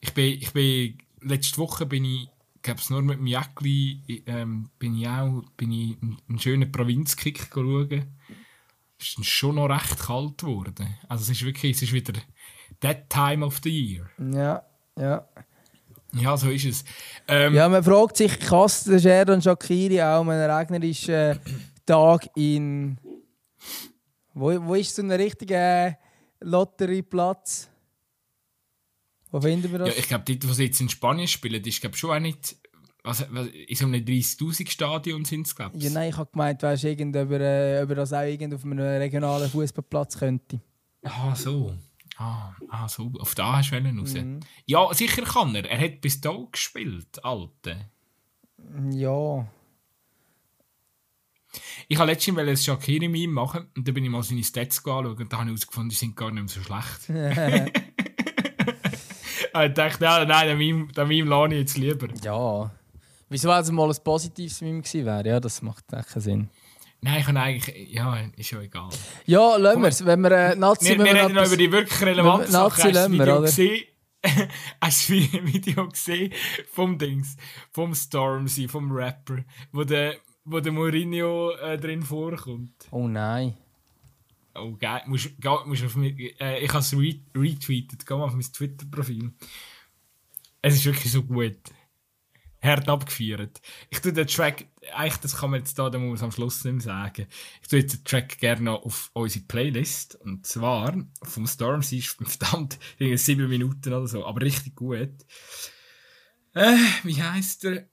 [0.00, 2.28] Ich bin, ich bin, letzte Woche bin ich,
[2.62, 7.50] glaube nur mit dem Jäckli, ähm, bin ich auch, bin ich einen, einen schönen Provinzkick
[7.52, 8.16] schauen.
[9.02, 10.96] Es ist schon noch recht kalt geworden.
[11.08, 12.12] Also es ist wirklich, es ist wieder
[12.80, 14.08] that time of the year.
[14.18, 14.62] Ja,
[14.98, 15.26] ja.
[16.14, 16.84] Ja, so ist es.
[17.26, 21.40] Ähm, Ja, man fragt sich, kasst der Sheridan Shakiri auch an einem regnerischen
[21.86, 22.98] Tag in.
[24.34, 25.96] Wo, wo ist so ein richtiger
[26.40, 27.68] Lotterieplatz?
[29.30, 29.88] Wo finden wir das?
[29.88, 32.56] Ja, ich glaube, dort, wo sie jetzt in Spanien spielen, ist glaube schon auch nicht.
[33.04, 35.82] Was, was, in so einem 30.000 Stadion sind es, glaube ich.
[35.82, 38.54] Ja, nein, ich habe gemeint, weißt, irgend, ob, er, äh, ob er das auch irgend
[38.54, 40.60] auf einem regionalen Fußballplatz könnte.
[41.02, 41.74] Ah, so.
[42.16, 43.10] Ah, ah, so.
[43.18, 44.14] Auf da hast du raus.
[44.14, 44.40] Mhm.
[44.66, 45.68] Ja, sicher kann er.
[45.68, 47.90] Er hat bis da gespielt, Alte.
[48.92, 49.48] Ja.
[51.88, 55.32] Ich habe letztens ein Shakiri-Meme machen und dann bin ich mal seine Stats anschauen und
[55.32, 57.08] da habe ich herausgefunden, die sind gar nicht mehr so schlecht.
[59.54, 62.08] Ah, ich dachte, ja, nein, den Meme, den Meme lasse ich jetzt lieber.
[62.22, 62.70] ja.
[63.32, 65.26] Wieso, wenn es mal ein positives Meme gewesen wäre?
[65.26, 66.50] Ja, das macht echt keinen Sinn.
[67.00, 68.90] Nein, ich kann eigentlich, ja, ist ja egal.
[69.24, 70.04] Ja, lassen wir es.
[70.04, 70.90] Wenn wir äh, Nazi...
[70.90, 72.92] Wir, wir reden noch über die wirklich relevanten Nazi Sachen.
[72.92, 73.40] Lassen wir, oder?
[73.40, 73.84] gesehen?
[74.80, 76.32] Hast du das Video gesehen
[76.70, 77.36] vom Dings,
[77.70, 79.38] vom Stormzy, vom Rapper,
[79.72, 82.86] wo der, wo der Mourinho äh, drin vorkommt?
[82.90, 83.56] Oh nein.
[84.54, 85.02] Oh, geil.
[85.06, 85.30] Musst,
[85.64, 88.06] musst auf mich, äh, ich habe es re retweetet.
[88.06, 89.32] Geh mal auf mein Twitter-Profil.
[90.60, 91.56] Es ist wirklich so gut.
[92.62, 93.60] Hart abgefeiert.
[93.90, 96.64] Ich tue den Track, eigentlich, das kann man jetzt da, da muss man am Schluss
[96.64, 97.26] nicht mehr sagen.
[97.60, 100.14] Ich tue jetzt den Track gerne noch auf unsere Playlist.
[100.16, 105.10] Und zwar vom Stormzy ist verdammt, irgendwie sieben Minuten oder so, aber richtig gut.
[106.54, 107.88] Äh, wie heißt der?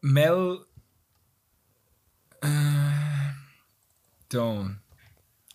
[0.00, 0.64] Mel.
[2.40, 2.48] Äh,
[4.28, 4.76] da.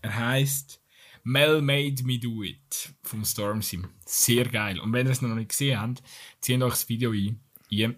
[0.02, 0.82] Er heißt
[1.24, 3.82] Mel Made Me Do It vom Stormzy.
[4.06, 4.80] Sehr geil.
[4.80, 6.04] Und wenn ihr es noch nicht gesehen habt,
[6.40, 7.42] zieht euch das Video ein.
[7.72, 7.96] ein.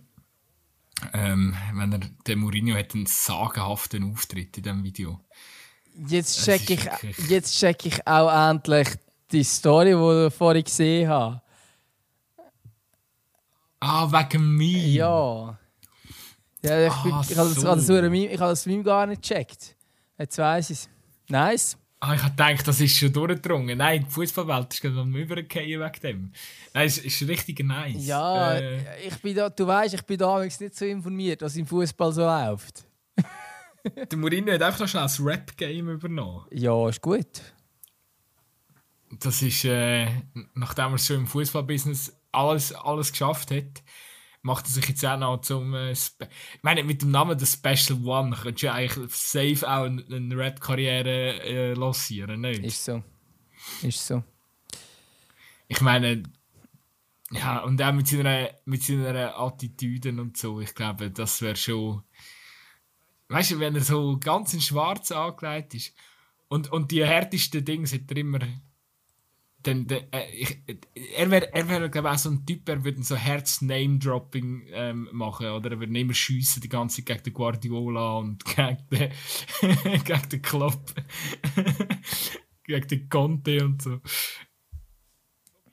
[1.14, 5.20] Ähm, wenn er, der Mourinho hat einen sagenhaften Auftritt in diesem Video.
[6.08, 6.90] Jetzt check, ich,
[7.30, 8.90] jetzt check ich auch endlich
[9.32, 11.42] die Story, die ich vorhin gesehen habe.
[13.80, 14.88] Ah, wegen mir?
[14.88, 15.60] Ja.
[16.62, 17.68] ja ich, ah, ich, ich habe das, so.
[17.68, 19.76] das, ich habe das Meme gar nicht gecheckt.
[20.18, 20.90] Jetzt weiss ich es.
[21.28, 21.78] Nice.
[22.00, 23.78] Ah, ich habe gedacht, das ist schon durchgedrungen.
[23.78, 26.32] Nein, die Fußballwelt ist gerade am Übergehen wegen dem.
[26.74, 28.06] Nein, es ist richtig nice.
[28.06, 31.66] Ja, äh, ich bin da, du weißt, ich bin da nicht so informiert, was im
[31.66, 32.86] Fußball so läuft.
[34.12, 36.46] der Mourinho hat einfach noch schnell das Rap-Game übernommen.
[36.52, 37.42] Ja, ist gut.
[39.20, 40.08] Das ist, äh,
[40.54, 43.82] nachdem er schon im Fußballbusiness alles, alles geschafft hat,
[44.46, 45.74] macht er sich jetzt auch noch zum.
[45.74, 46.12] Äh, ich
[46.62, 51.42] meine, mit dem Namen The Special One könntest du eigentlich safe auch eine, eine Rap-Karriere
[51.42, 52.64] äh, lancieren, nicht?
[52.64, 53.04] Ist so.
[53.82, 54.24] Ist so.
[55.68, 56.22] Ich meine,
[57.32, 62.04] ja, und auch mit seiner, mit seiner Attitüde und so, ich glaube, das wäre schon.
[63.30, 65.96] Weißt du, wenn er so ganz in Schwarz angelegt ist
[66.50, 68.40] und, und die härtesten Dinge sind er immer
[69.66, 70.02] dann, äh,
[71.16, 75.72] er wäre, er wär, auch so ein Typ, er würde so Herz-Name-Dropping ähm, machen, oder?
[75.72, 79.12] Er würde immer schiessen die ganze Zeit gegen den Guardiola und gegen den,
[80.04, 80.94] gegen den Klopp,
[82.64, 84.00] gegen den Conte und so.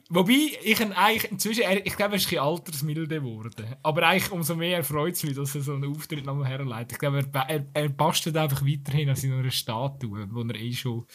[0.08, 3.76] Wobei, ich eigentlich inzwischen, ich glaube, er ist ein altersmilde geworden.
[3.82, 6.92] Aber eigentlich umso mehr freut es mich, dass er so einen Auftritt nochmal herleitet.
[6.92, 11.06] Ich glaube, er, er, er bastelt einfach weiterhin an seiner Statue, wo er eh schon,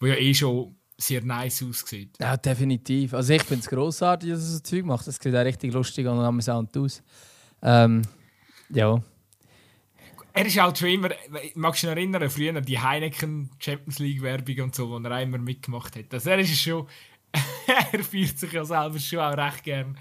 [0.00, 2.16] wo ja eh schon sehr nice aussieht.
[2.20, 3.14] Ja, definitiv.
[3.14, 5.06] Also ich finde es grossartig, dass er so Zeug macht.
[5.06, 7.02] Das sieht auch richtig lustig und amüsant aus.
[7.62, 8.02] Ähm,
[8.70, 8.98] ja.
[10.32, 11.10] Er ist halt schon immer,
[11.54, 15.38] magst du dich erinnern, früher die Heineken Champions League Werbung und so, wo er immer
[15.38, 16.12] mitgemacht hat.
[16.12, 16.86] Also er ist schon,
[17.92, 19.98] er fühlt sich ja selber schon auch recht gern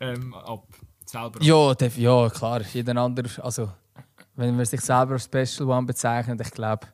[0.00, 0.66] ähm, ab.
[1.04, 1.42] Selber.
[1.42, 2.62] Ja, ja, klar.
[2.72, 3.72] Jeder andere, also
[4.36, 6.86] wenn man sich selber als Special One bezeichnet, ich glaube,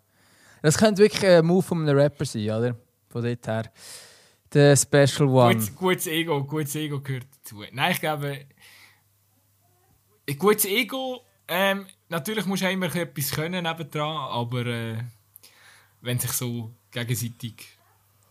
[0.62, 2.76] das könnte wirklich ein Move von einem Rapper sein, oder?
[3.08, 3.72] Von dort her.
[4.52, 5.54] Der Special One.
[5.54, 7.62] Gutes, gutes Ego, gutes Ego gehört dazu.
[7.72, 8.46] Nein, ich glaube,
[10.28, 14.98] ein gutes Ego, ähm, natürlich musst du immer etwas können nebendran, aber äh,
[16.00, 17.66] wenn sich so gegenseitig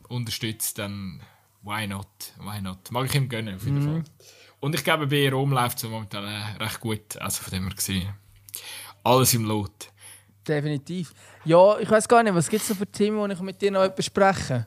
[0.07, 1.21] unterstützt, dann
[1.61, 2.33] why not?
[2.39, 2.91] Why not?
[2.91, 4.03] Mag ich ihm gönnen, auf jeden mhm.
[4.03, 4.03] Fall.
[4.59, 7.17] Und ich glaube, bei Rom läuft es momentan äh, recht gut.
[7.17, 8.13] Also von dem her gesehen.
[9.03, 9.91] Alles im Lot.
[10.47, 11.13] Definitiv.
[11.45, 13.71] Ja, ich weiß gar nicht, was gibt es noch für Themen, die ich mit dir
[13.71, 14.65] noch besprechen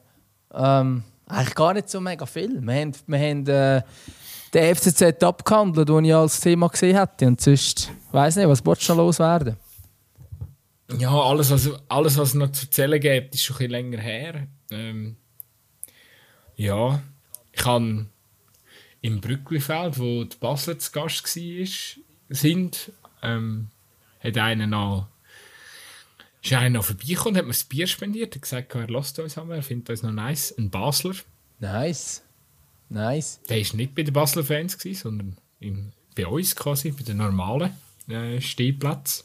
[0.53, 2.61] ähm, Eigentlich gar nicht so mega viel.
[2.61, 3.83] Wir haben, wir haben äh,
[4.53, 7.27] den FCZ abgehandelt, den ich als Thema gesehen hätte.
[7.27, 9.57] Und sonst, ich weiß nicht, was willst du noch loswerden?
[10.99, 14.49] Ja, alles, was, alles, was noch zu erzählen gibt, ist schon ein bisschen länger her.
[14.73, 15.17] Ähm,
[16.57, 17.01] ja,
[17.53, 18.07] ich habe
[19.01, 21.97] im Brücklifeld, wo die Basler zu Gast war,
[22.29, 23.69] sind, ähm,
[24.19, 25.07] hat einer noch
[26.43, 29.51] ist einer noch vorbeigekommen, hat mir das Bier spendiert, hat gesagt, er lässt uns haben,
[29.51, 30.55] er findet uns noch nice.
[30.57, 31.15] Ein Basler.
[31.59, 32.23] Nice.
[32.89, 33.41] Nice.
[33.49, 37.19] Der war nicht bei den Basler Fans, gewesen, sondern im, bei uns quasi, bei den
[37.19, 37.73] normalen
[38.09, 39.25] äh, Stehplätzen.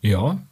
[0.00, 0.44] Ja,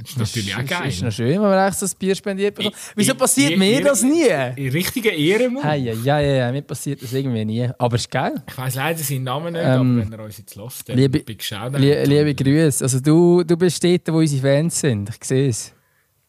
[0.00, 0.88] das ist natürlich auch geil.
[0.88, 2.76] ist noch schön, wenn man echt so ein Bier spendiert bekommt.
[2.94, 4.28] Wieso passiert ich, mir das nie?
[4.54, 5.64] In richtiger Ehrenmann.
[5.64, 7.68] Hey, ja, ja, ja, ja, mir passiert das irgendwie nie.
[7.78, 8.42] Aber es ist geil.
[8.46, 11.18] Ich weiss leider seinen Namen nicht, ähm, aber wenn er uns jetzt lässt, dann liebe,
[11.20, 11.78] Big Shoutout.
[11.78, 12.84] Li liebe Grüße.
[12.84, 15.10] Also du, du bist dort, wo unsere Fans sind.
[15.10, 15.74] Ich sehe es.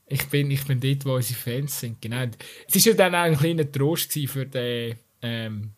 [0.08, 2.26] Ich bin, ich bin dort, wo unsere Fans sind, genau.
[2.68, 5.72] Es war ja dann auch ein kleiner Trost für den, ähm,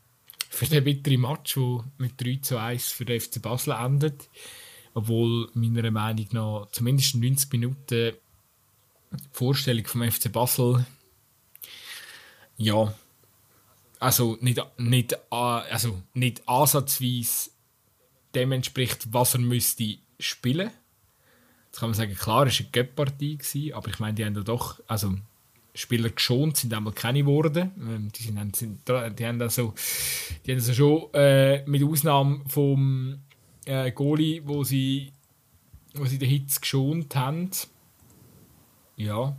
[0.50, 4.30] für den bitteren Match, der mit 3 zu 1 für den FC Basel endet
[4.94, 8.14] obwohl meiner Meinung nach zumindest 90 Minuten die
[9.32, 10.86] Vorstellung vom FC Basel
[12.58, 12.94] ja
[14.02, 17.52] also nicht, nicht, also nicht ansatzweise
[18.34, 20.72] dem entspricht, was er müsste spielen.
[21.68, 24.42] Jetzt kann man sagen, klar, es war eine Göpp-Partie, aber ich meine, die haben da
[24.42, 25.16] doch, also
[25.76, 27.72] Spieler geschont sind einmal keine geworden.
[27.78, 29.74] Ähm, die, sind, sind, die haben also,
[30.46, 33.20] die haben also schon äh, mit Ausnahme vom
[33.66, 35.12] äh, Goalie, wo sie,
[35.94, 37.50] wo sie den Hitz geschont haben.
[38.96, 39.36] Ja,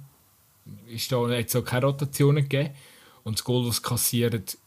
[0.87, 2.75] ist da jetzt auch keine Rotationen gegeben.
[3.25, 4.59] Und das Goal, das sie kassiert,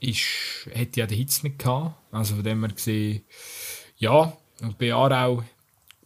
[0.00, 1.96] ist, hätte ja den Hitz nicht gehabt.
[2.10, 3.22] Also von dem her gesehen,
[3.98, 5.44] ja, und bei Aarau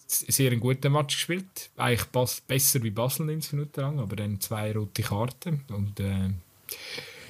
[0.06, 1.70] sehr einen guten Match gespielt.
[1.76, 5.64] Eigentlich passt besser wie Basel 90 Minuten lang, aber dann zwei rote Karten.
[5.68, 6.30] Und äh,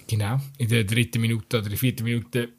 [0.07, 2.51] genau, in der dritten Minute oder der vierten Minute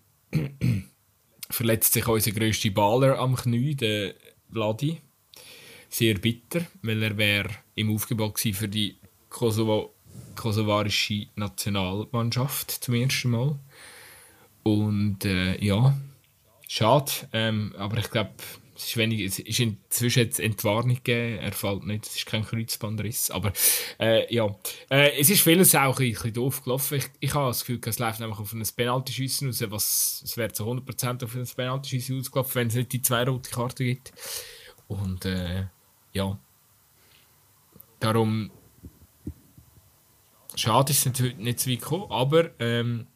[1.50, 4.14] verletzt sich unser grösster Baller am Knie, der
[4.52, 5.02] Vladi.
[5.90, 8.98] Sehr bitter, weil er wäre im Aufgebot für die
[9.30, 9.94] Kosovo
[10.36, 13.60] kosovarische Nationalmannschaft zum ersten Mal.
[14.64, 15.98] Und äh, ja,
[16.68, 17.12] schade.
[17.34, 18.32] Ähm, aber ich glaube,
[18.78, 21.40] es ist, wenig, es ist inzwischen jetzt Entwarnung gegeben.
[21.40, 23.32] Er fällt nicht, es ist kein Kreuzbandriss.
[23.32, 23.52] Aber
[24.00, 24.56] äh, ja,
[24.90, 27.00] äh, es ist vieles auch ein bisschen doof gelaufen.
[27.00, 29.64] Ich, ich habe das Gefühl, es läuft nämlich auf ein Penaltyschiessen raus.
[29.70, 33.50] Was, es wäre zu 100% auf ein Penaltyschiessen ausgelaufen, wenn es nicht die zwei rote
[33.50, 34.14] Karten gibt.
[34.88, 35.66] Und äh,
[36.14, 36.38] ja,
[38.00, 38.52] darum
[40.56, 42.12] schade ist es nicht, nicht so weit gekommen.
[42.12, 43.08] Aber ähm,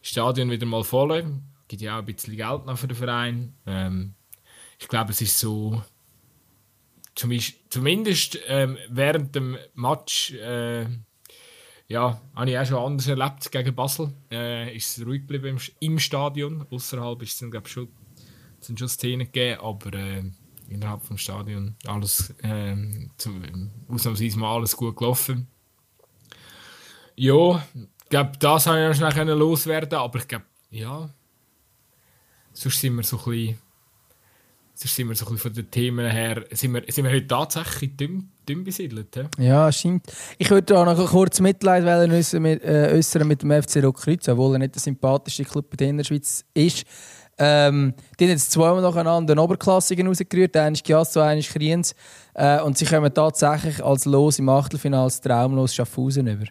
[0.00, 1.40] Stadion wieder mal voll.
[1.66, 3.54] Gibt ja auch ein bisschen Geld noch für den Verein.
[3.66, 4.14] Ähm,
[4.78, 5.82] ich glaube, es ist so.
[7.14, 10.32] Zumindest ähm, während dem Match.
[10.32, 10.86] Äh,
[11.88, 14.12] ja, habe ich auch schon anders erlebt gegen Basel.
[14.30, 16.66] Äh, ist es ruhig geblieben im, im Stadion.
[16.70, 17.88] Außerhalb ist es dann, glaube schon,
[18.58, 20.24] sind schon Szenen gegeben, aber äh,
[20.68, 22.76] innerhalb des Stadion alles äh,
[23.16, 25.46] zum, ausnahmsweise mal alles gut gelaufen.
[27.14, 31.08] Ja, ich glaube, das habe ich noch schnell loswerden aber ich glaube, ja,
[32.52, 33.58] sonst sind wir so ein bisschen
[34.78, 37.26] Sonst sind wir so ein bisschen von den Themen her, sind wir, sind wir heute
[37.26, 39.08] tatsächlich dünn, dünn besiedelt.
[39.14, 39.44] He?
[39.44, 40.04] Ja, stimmt.
[40.36, 44.56] Ich würde auch noch kurz Mitleid äußern mit, äh, äußern mit dem FC Rockkreuz, obwohl
[44.56, 46.84] er nicht der sympathischste Club in der Schweiz ist.
[47.38, 51.94] Ähm, die haben jetzt zweimal nacheinander einen Oberklassigen rausgerührt, einer ist Giasso, einer ist Kriens.
[52.34, 56.44] Äh, und sie kommen tatsächlich als Los im Achtelfinale als traumlos Schaffhausen über.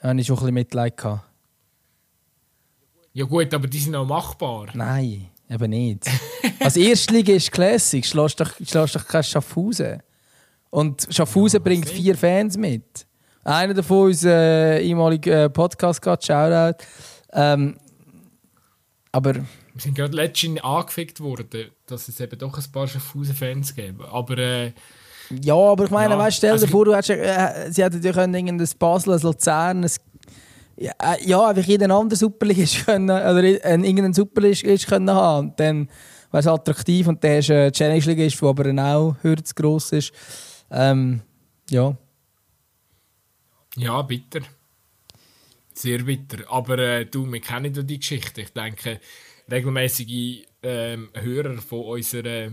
[0.00, 0.96] Da hatte ich schon ein bisschen Mitleid.
[0.96, 1.24] Gehabt.
[3.12, 4.68] Ja gut, aber die sind auch machbar.
[4.74, 5.26] Nein.
[5.50, 6.04] Eben nicht.
[6.60, 10.00] Als Erstliga ist Classic, schlägst doch, schlägst doch kein Schaffhausen.
[10.70, 13.06] Und Schaffhausen ja, bringt vier Fans mit.
[13.42, 16.84] Einer davon ist äh, ehemaliger äh, Podcast-Gast, Shoutout.
[17.32, 17.76] Ähm,
[19.10, 19.34] aber...
[19.34, 24.00] Wir sind gerade letztens angefickt worden, dass es eben doch ein paar Schaffhausen-Fans gibt.
[24.02, 24.38] Aber...
[24.38, 24.72] Äh,
[25.42, 28.02] ja, aber ich meine, ja, weißt, stell dir also, vor, du hättest, äh, sie hätten
[28.02, 29.90] ja können irgendein Basel, ein Luzern, ein
[30.80, 35.50] ja, äh, ja einfach jeden anderen Superligist können, oder irgendeinen Superligist können haben.
[35.50, 35.88] Und dann
[36.30, 40.12] wäre es attraktiv und dann hast du einen Challenge-Ligist, der aber auch höher gross ist.
[40.70, 41.20] Ähm,
[41.70, 41.96] ja.
[43.76, 44.40] Ja, bitter.
[45.74, 46.50] Sehr bitter.
[46.50, 48.42] Aber äh, du, wir kennen ja die Geschichte.
[48.42, 49.00] Ich denke,
[49.50, 52.50] regelmäßige ähm, Hörer von unserer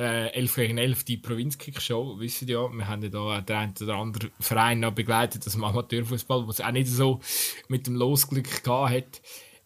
[0.00, 3.94] äh, 11 gegen 11 die Provinzkick-Show, wissen ja, wir haben ja da den einen oder
[3.96, 7.20] anderen Verein noch begleitet, das Amateurfußball, was auch nicht so
[7.68, 9.22] mit dem Losglück gehabt hat.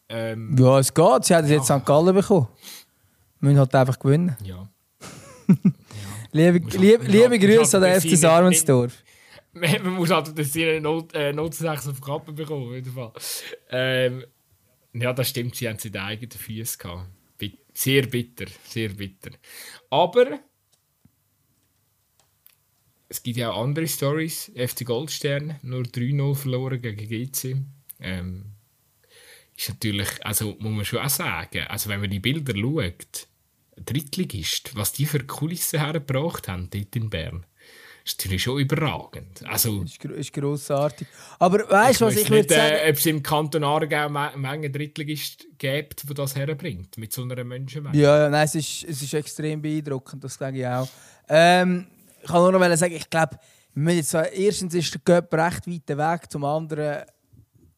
[0.08, 1.54] Ähm, ja, es geht, sie haben ja.
[1.54, 1.86] jetzt St.
[1.86, 2.48] Gallen bekommen.
[3.40, 4.36] Wir müssen halt einfach gewinnen.
[4.42, 4.68] Ja.
[5.48, 5.54] ja.
[6.32, 9.04] liebe liebe, liebe Grüße an den FC Sarmensdorf.
[9.52, 12.92] Man muss halt das eine Not, äh, Not 6 auf die Kappe bekommen, auf jeden
[12.92, 13.12] Fall.
[13.70, 14.24] Ähm,
[14.94, 17.06] ja, das stimmt, sie haben sie den eigenen Füßen gehabt.
[17.76, 19.30] Sehr bitter, sehr bitter.
[19.94, 20.40] Aber
[23.08, 24.50] es gibt ja auch andere Stories.
[24.56, 27.58] FC Goldstern nur 3-0 verloren gegen GC.
[28.00, 28.46] Ähm,
[29.56, 33.28] ist natürlich, also muss man schon auch sagen, also wenn man die Bilder schaut,
[33.76, 37.46] Drittligist, was die für Kulissen hergebracht haben dort in Bern
[38.04, 39.42] ist natürlich schon überragend.
[39.46, 41.08] Also, ist, ist grossartig.
[41.38, 42.76] Aber weißt du, was ich würde sagen?
[42.76, 47.22] Äh, ob es im Kanton Aargau eine Menge Drittligist gibt, die das herbringt, mit so
[47.22, 47.96] einer Menschenmenge.
[47.96, 50.88] Ja, ja nein, es ist, es ist extrem beeindruckend, das sage ich auch.
[51.28, 51.86] Ähm,
[52.20, 53.38] ich kann nur noch sagen, ich glaube,
[53.74, 57.04] erstens ist der Göpp recht weit weg, zum anderen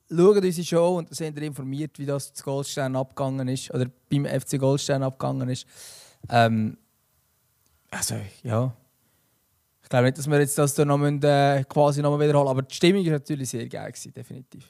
[0.08, 4.58] schauen unsere Show und sind informiert, wie das zu Goldstein abgegangen ist, oder beim FC
[4.58, 5.66] Goldstein abgegangen ist.
[6.28, 6.78] Ähm,
[7.90, 8.76] also, ja
[9.86, 12.48] ich glaube nicht, dass wir jetzt das da noch müssen, äh, quasi noch mal wiederholen
[12.48, 14.68] aber die Stimmung war natürlich sehr geil, gewesen, definitiv.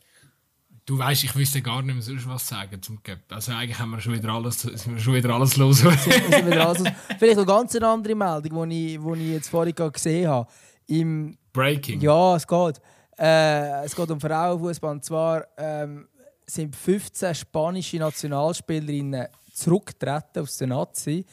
[0.85, 3.21] Du weißt, ich wüsste gar nicht mehr sonst was sagen zum Cup.
[3.31, 5.83] Also eigentlich haben wir schon wieder alles, sind wir schon wieder alles los.
[5.85, 6.89] wieder alles los.
[7.19, 10.49] Vielleicht noch ganz eine andere Meldung, die ich, ich jetzt vorhin gesehen habe.
[10.87, 12.03] Im, Breaking.
[12.03, 12.81] Ja, es geht.
[13.19, 14.91] Äh, es geht um Frauenfußball.
[14.93, 16.07] Und zwar ähm,
[16.47, 21.25] sind 15 spanische Nationalspielerinnen zurückgetreten aus der Nazi,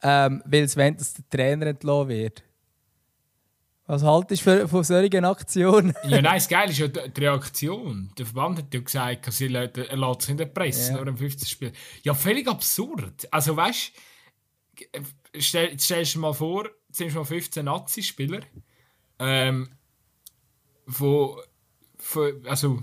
[0.00, 2.44] ähm, weil sie wollen, dass der Trainer entlassen wird.
[3.92, 5.92] Was haltest du von solchen Aktionen?
[6.04, 8.10] ja, nein, das Geile ist ja die Reaktion.
[8.16, 10.96] Der Verband hat ja gesagt, er lässt es in der Presse, ja.
[10.96, 11.72] nur im 15 Spiel.
[12.02, 13.28] Ja, völlig absurd.
[13.30, 13.92] Also weißt
[14.94, 15.00] du,
[15.38, 18.40] stell, stellst du dir mal vor, jetzt sind mal 15 Nazi-Spieler,
[19.18, 19.68] ähm,
[20.88, 21.36] von,
[21.98, 22.82] von, also,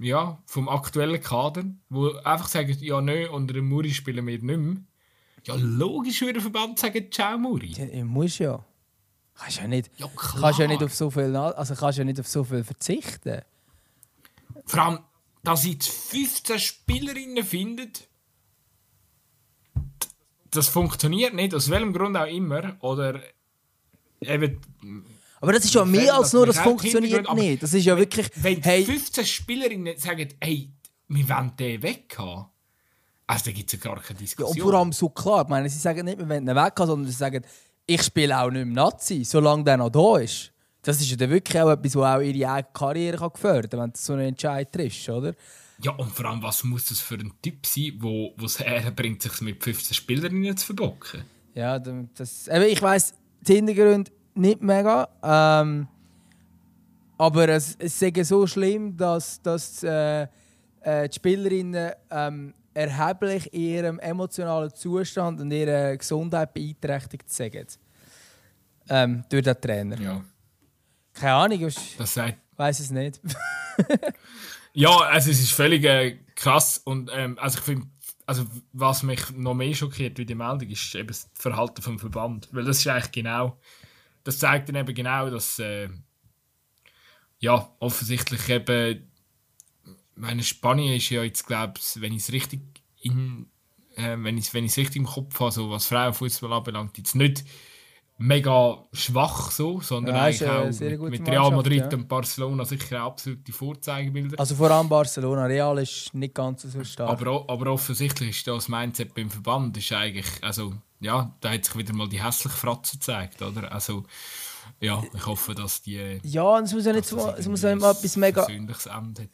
[0.00, 4.42] ja, vom aktuellen Kader, wo einfach sagen, ja, nö, unter dem Muri spielen wir nicht
[4.42, 4.82] mehr.
[5.44, 7.68] Ja, logisch würde der Verband sagen, ciao Muri.
[7.68, 8.64] Ja, muss ja.
[9.36, 12.28] Kannst ja nicht, ja, kannst ja nicht auf so viel, also kannst ja nicht auf
[12.28, 13.42] so viel verzichten.
[14.64, 14.98] Vor allem,
[15.42, 18.08] dass jetzt 15 Spielerinnen findet,
[20.50, 22.76] das funktioniert nicht, aus welchem Grund auch immer.
[22.80, 23.20] Oder
[24.20, 24.60] eben.
[25.40, 27.62] Aber das ist ja mehr als nur, das funktioniert nicht.
[27.62, 28.30] Das ist ja wirklich.
[28.36, 30.70] Wenn hey, 15 Spielerinnen sagen, hey,
[31.08, 32.46] wir wollen den weg haben,
[33.26, 34.52] Also da gibt es ja gar keine Ja, Diskussion.
[34.52, 35.42] und vor allem so klar.
[35.42, 37.44] Ich meine, sie sagen nicht, wir wollen ihn weg haben, sondern sie sagen,
[37.86, 40.52] ich spiele auch nicht mehr Nazi, solange der noch da ist.
[40.82, 43.80] Das ist ja dann wirklich auch etwas, was auch ihre eigene Karriere kann gefördern kann,
[43.80, 45.34] wenn du so einen Entscheid triffst, oder?
[45.82, 49.40] Ja, und vor allem, was muss das für ein Typ sein, wo es herbringt, sich
[49.40, 51.24] mit 15 Spielerinnen zu verbocken?
[51.54, 55.08] Ja, da- das, eben, ich weiss die Hintergründe nicht mega.
[55.22, 55.88] Ähm,
[57.16, 60.26] aber es, es ist so schlimm, dass, dass äh,
[60.80, 67.78] äh, die Spielerinnen ähm, erheblich in ihrem emotionalen Zustand und ihrer Gesundheit beeinträchtigt sind.
[68.88, 70.00] Ähm, durch den Trainer.
[70.00, 70.24] Ja,
[71.14, 71.98] Keine Ahnung, ich
[72.56, 73.20] weiß es nicht.
[74.76, 77.86] Ja, also es ist völlig äh, krass und ähm, also ich finde,
[78.26, 82.48] also was mich noch mehr schockiert wie die Meldung ist eben das Verhalten vom Verband,
[82.50, 83.56] weil das ist eigentlich genau,
[84.24, 85.88] das zeigt dann eben genau, dass äh,
[87.38, 89.12] ja offensichtlich eben,
[90.16, 92.60] meine Spanien ist ja jetzt glaube ich, wenn ich es richtig
[93.00, 93.46] in,
[93.96, 97.14] äh, wenn ich wenn ich es richtig im Kopf habe, so was Frauenfußball anbelangt, jetzt
[97.14, 97.44] nicht
[98.16, 101.98] mega schwach so, sondern Ja, eigentlich auch mit, Real Madrid ja.
[101.98, 104.38] und Barcelona sicher absolute Vorzeigebilder.
[104.38, 105.46] Also vor allem Barcelona.
[105.46, 107.10] Real ist nicht ganz so stark.
[107.10, 111.76] Aber, aber offensichtlich ist das Mindset beim Verband ist eigentlich, also ja, da hat sich
[111.76, 113.70] wieder mal die hässliche Fratze gezeigt, oder?
[113.72, 114.04] Also
[114.80, 117.80] ja, ich hoffe, dass die ja, es muss ja nicht so, es muss ja nicht
[117.80, 118.46] mal etwas mega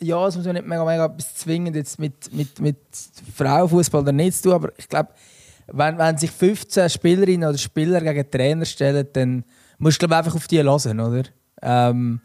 [0.01, 2.79] ja, es muss ja nicht mega, mega etwas zwingend jetzt mit, mit, mit
[3.35, 5.11] Frauenfußball oder nicht zu tun, aber ich glaube,
[5.73, 9.45] wenn, wenn sich 15 Spielerinnen oder Spieler gegen Trainer stellen, dann
[9.79, 11.23] musst du glaub, einfach auf die hören, oder?
[11.63, 12.21] Ähm,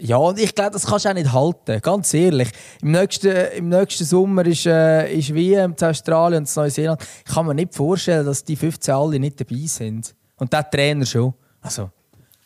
[0.00, 2.50] ja, und ich glaube, das kannst du auch nicht halten, ganz ehrlich.
[2.82, 7.02] Im nächsten, im nächsten Sommer ist, äh, ist WM zu Australien und zu Neuseeland.
[7.26, 10.14] Ich kann mir nicht vorstellen, dass die 15 alle nicht dabei sind.
[10.36, 11.34] Und der Trainer schon.
[11.60, 11.90] Also,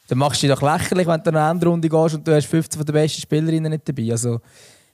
[0.08, 2.46] dann machst du dich doch lächerlich, wenn du in eine Endrunde gehst und du hast
[2.46, 4.10] 15 von den besten Spielerinnen nicht dabei.
[4.10, 4.40] Also,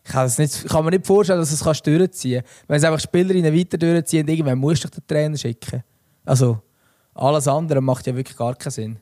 [0.05, 2.69] ich kann, das nicht, ich kann mir nicht vorstellen, dass du es kannst durchziehen kannst.
[2.69, 5.83] Wenn es einfach Spielerinnen weiter durchziehen, irgendwann musst du den Trainer schicken.
[6.25, 6.63] Also,
[7.15, 8.99] alles andere macht ja wirklich gar keinen Sinn.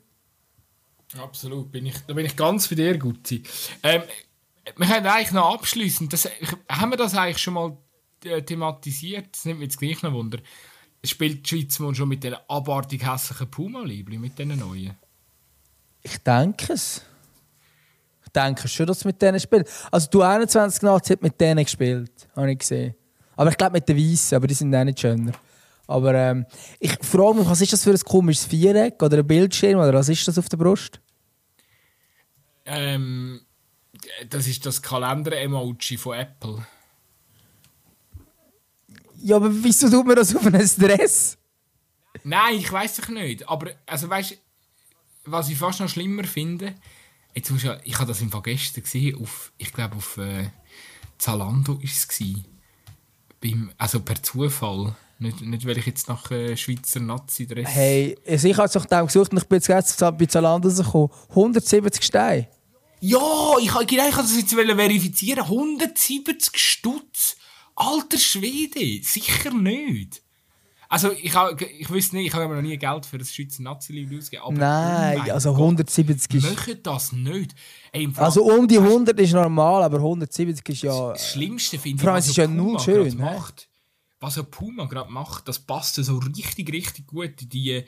[1.18, 3.42] Absolut, bin ich, da bin ich ganz bei dir, Gutzi.
[3.82, 4.02] Ähm,
[4.76, 6.28] wir können eigentlich noch abschließend, das,
[6.68, 7.76] haben wir das eigentlich schon mal
[8.24, 9.28] äh, thematisiert?
[9.32, 10.38] Das nimmt mich jetzt gleich noch Wunder.
[11.04, 14.96] Spielt die Schweiz schon mit den abartig hässlichen Puma-Liebli, mit den neuen?
[16.06, 17.02] Ich denke es.
[18.24, 19.68] Ich denke schon, dass es mit denen spielt.
[19.90, 22.94] Also, du 21 Nazi hat mit denen gespielt, habe ich gesehen.
[23.34, 25.32] Aber ich glaube mit den Weißen, aber die sind auch nicht schöner.
[25.88, 26.46] Aber ähm,
[26.78, 30.08] ich frage mich, was ist das für ein komisches Viereck oder ein Bildschirm oder was
[30.08, 31.00] ist das auf der Brust?
[32.66, 33.40] Ähm,
[34.28, 36.64] das ist das Kalender-Emoji von Apple.
[39.22, 41.36] Ja, aber wieso tut man das auf einen Stress?
[42.22, 43.48] Nein, ich weiß doch nicht.
[43.48, 44.38] Aber also weißt,
[45.26, 46.74] was ich fast noch schlimmer finde,
[47.34, 50.50] jetzt musst du, ich habe das im Fall gestern gesehen, auf, ich glaube auf äh,
[51.18, 52.34] Zalando ist es.
[53.40, 54.94] Beim, also per Zufall.
[55.18, 57.66] Nicht, nicht weil ich jetzt nach äh, Schweizer Nazi-Dress...
[57.68, 60.68] Hey, also ich habe es doch dann gesucht und ich bin jetzt gerade bei Zalando
[60.68, 61.08] rausgekommen.
[61.30, 62.48] 170 Steine.
[63.00, 65.40] Ja, ich, habe- genau, ich wollte das jetzt verifizieren.
[65.44, 67.36] 170 Stutz.
[67.74, 70.22] Alter Schwede, sicher nicht.
[70.96, 71.34] Also ich,
[71.78, 74.54] ich wüsste nicht, ich habe noch nie Geld für das Schweizer Nazi-Lied ausgegeben.
[74.54, 76.44] Nein, oh also Gott, 170 ist...
[76.44, 77.54] Macht das nicht.
[77.92, 81.10] Ey, Fall- Also um die 100 ist normal, aber 170 ist ja...
[81.12, 83.68] Das Schlimmste finde ich, Vor allem, was ist ja Puma null schön, macht.
[84.20, 87.84] Was ja Puma gerade macht, das passt so richtig, richtig gut in die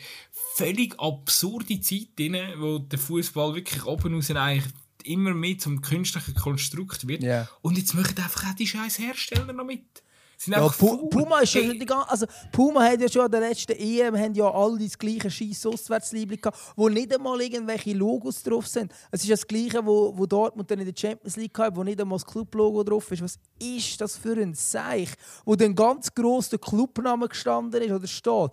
[0.57, 4.71] völlig absurde Zeit rein, wo der Fußball wirklich oben raus eigentlich
[5.05, 7.23] immer mehr zum künstlichen Konstrukt wird.
[7.23, 7.49] Ja.
[7.63, 10.03] Und jetzt machen einfach auch die scheiß Hersteller noch mit.
[10.41, 11.09] Sind Ja, Pu.
[11.09, 14.35] Puma ist Ey, die ganze, also Puma hat ja schon an der letzten EM haben
[14.35, 18.93] ja alle das gleiche scheiß Auswärtsliebli gehabt, wo nicht einmal irgendwelche Logos drauf sind.
[19.11, 22.01] Es ist das gleiche, wo, wo Dortmund dann in der Champions League hat, wo nicht
[22.01, 23.21] einmal das Clublogo drauf ist.
[23.21, 25.09] Was ist das für ein Seich,
[25.45, 28.51] wo dann ganz gross der Clubname gestanden ist oder steht?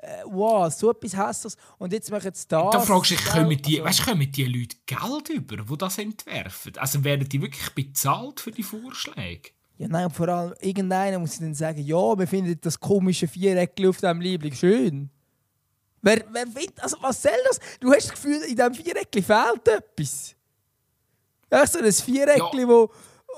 [0.00, 1.56] Äh, wow, so etwas Hässliches.
[1.78, 2.70] Und jetzt machen sie das.
[2.72, 5.98] Da fragst du dich, kommen die, Also- weißt, kommen die Leute Geld über, die das
[5.98, 6.72] entwerfen?
[6.78, 9.50] Also werden die wirklich bezahlt für die Vorschläge?
[9.78, 13.98] Ja, nein, vor allem irgendeiner muss dann sagen, ja, wir finden das komische Viereck auf
[13.98, 15.08] diesem Liebling schön.
[16.02, 17.60] Wer, wer findet, also was soll das?
[17.80, 20.34] Du hast das Gefühl, in diesem Viereckli fehlt etwas.
[21.50, 22.68] Ja, so ein Viereckli, Ja.
[22.68, 22.90] wo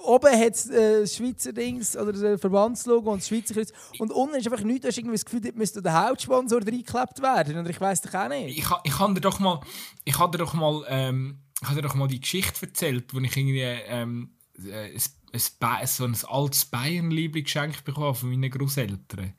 [0.05, 4.37] oben hat äh, das Schweizer Dings oder das Verbandslogo und das Schweizer Kreuz und unten
[4.37, 7.69] ist einfach nichts, du hast irgendwie das Gefühl, dort müsste der Hauptsponsor reingeklebt werden oder
[7.69, 8.57] ich weiß doch auch nicht.
[8.59, 9.61] ich, ich habe dir doch mal,
[10.05, 13.19] ich habe dir doch mal, ähm, ich habe dir doch mal die Geschichte erzählt, wo
[13.21, 14.31] ich irgendwie ähm,
[14.67, 15.03] äh, ein,
[15.33, 19.35] ein, so ein altes Bayern-Liebling geschenkt bekommen von meinen Großeltern.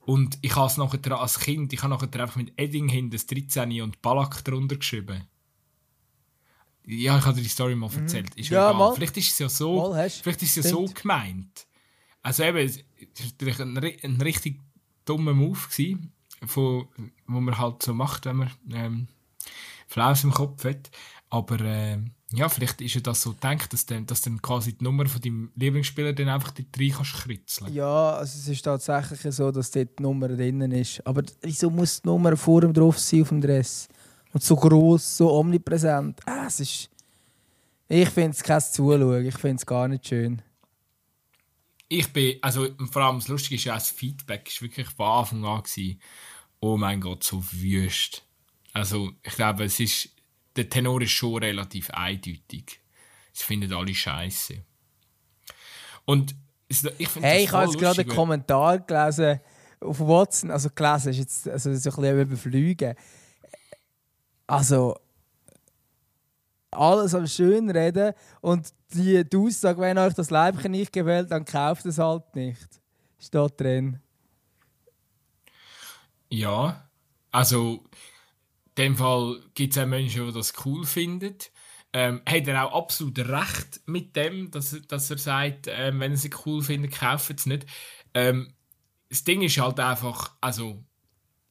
[0.00, 3.26] Und ich habe es nachher als Kind, ich habe nachher einfach mit Edding hinten das
[3.26, 5.26] 13 und Ballack drunter geschrieben.
[6.86, 8.34] Ja, ich habe dir die Story mal erzählt.
[8.34, 8.54] Ist Mhm.
[8.54, 8.78] Ja, egal.
[8.78, 8.94] mal.
[8.94, 11.66] Vielleicht ist es ja so, Mal vielleicht ist es ja so gemeint.
[12.22, 13.76] Also eben, das war natürlich ein,
[14.14, 14.60] ein richtig
[15.04, 16.12] dummer Move, gewesen,
[16.46, 16.88] von,
[17.26, 19.08] wo man halt so macht, wenn man ähm,
[19.86, 20.90] Flaus im Kopf hat.
[21.28, 21.98] Aber äh,
[22.32, 25.20] ja, vielleicht ist ja das so gedacht, dass, dann, dass dann quasi die Nummer von
[25.20, 27.74] deinem Lieblingsspieler dann einfach die drei kannst kritzeln.
[27.74, 31.04] Ja, also es ist tatsächlich so, dass dort die Nummer drinnen ist.
[31.04, 33.88] Aber wieso muss die Nummer vor ihm drauf sein auf dem Dress?
[34.32, 36.20] Und so groß, so omnipräsent.
[36.24, 36.90] Ah, es ist...
[37.88, 39.26] Ich finde es kein Zuschauen.
[39.26, 40.40] Ich finde es gar nicht schön.
[41.88, 45.44] Ich bin, also vor allem das Lustige ist ja das Feedback ist wirklich von Anfang
[45.44, 46.00] an gewesen.
[46.60, 48.22] Oh mein Gott, so wüst.
[48.72, 50.10] Also ich glaube, es ist
[50.56, 52.80] der Tenor ist schon relativ eindeutig.
[53.32, 54.62] Sie finden alle scheiße.
[56.04, 56.34] Und
[56.68, 56.82] ich
[57.20, 59.40] Hey, ich habe jetzt gerade einen Kommentar gelesen
[59.80, 60.50] auf Watson.
[60.50, 62.94] Also gelesen ist jetzt also so ein bisschen überfliegen.
[64.46, 64.96] Also
[66.70, 71.44] alles am schön reden und die, die Aussage, wenn euch das Leibchen nicht gewählt, dann
[71.44, 72.68] kauft es halt nicht.
[73.18, 74.00] Steht drin.
[76.28, 76.88] Ja,
[77.32, 77.84] also
[78.80, 81.36] dem Fall gibt es auch Menschen, die das cool finden.
[81.92, 86.16] Ähm, hat er auch absolut recht mit dem, dass, dass er sagt, ähm, wenn er
[86.16, 87.66] sie cool findet, kaufen sie nicht.
[88.14, 88.52] Ähm,
[89.08, 90.84] das Ding ist halt einfach, also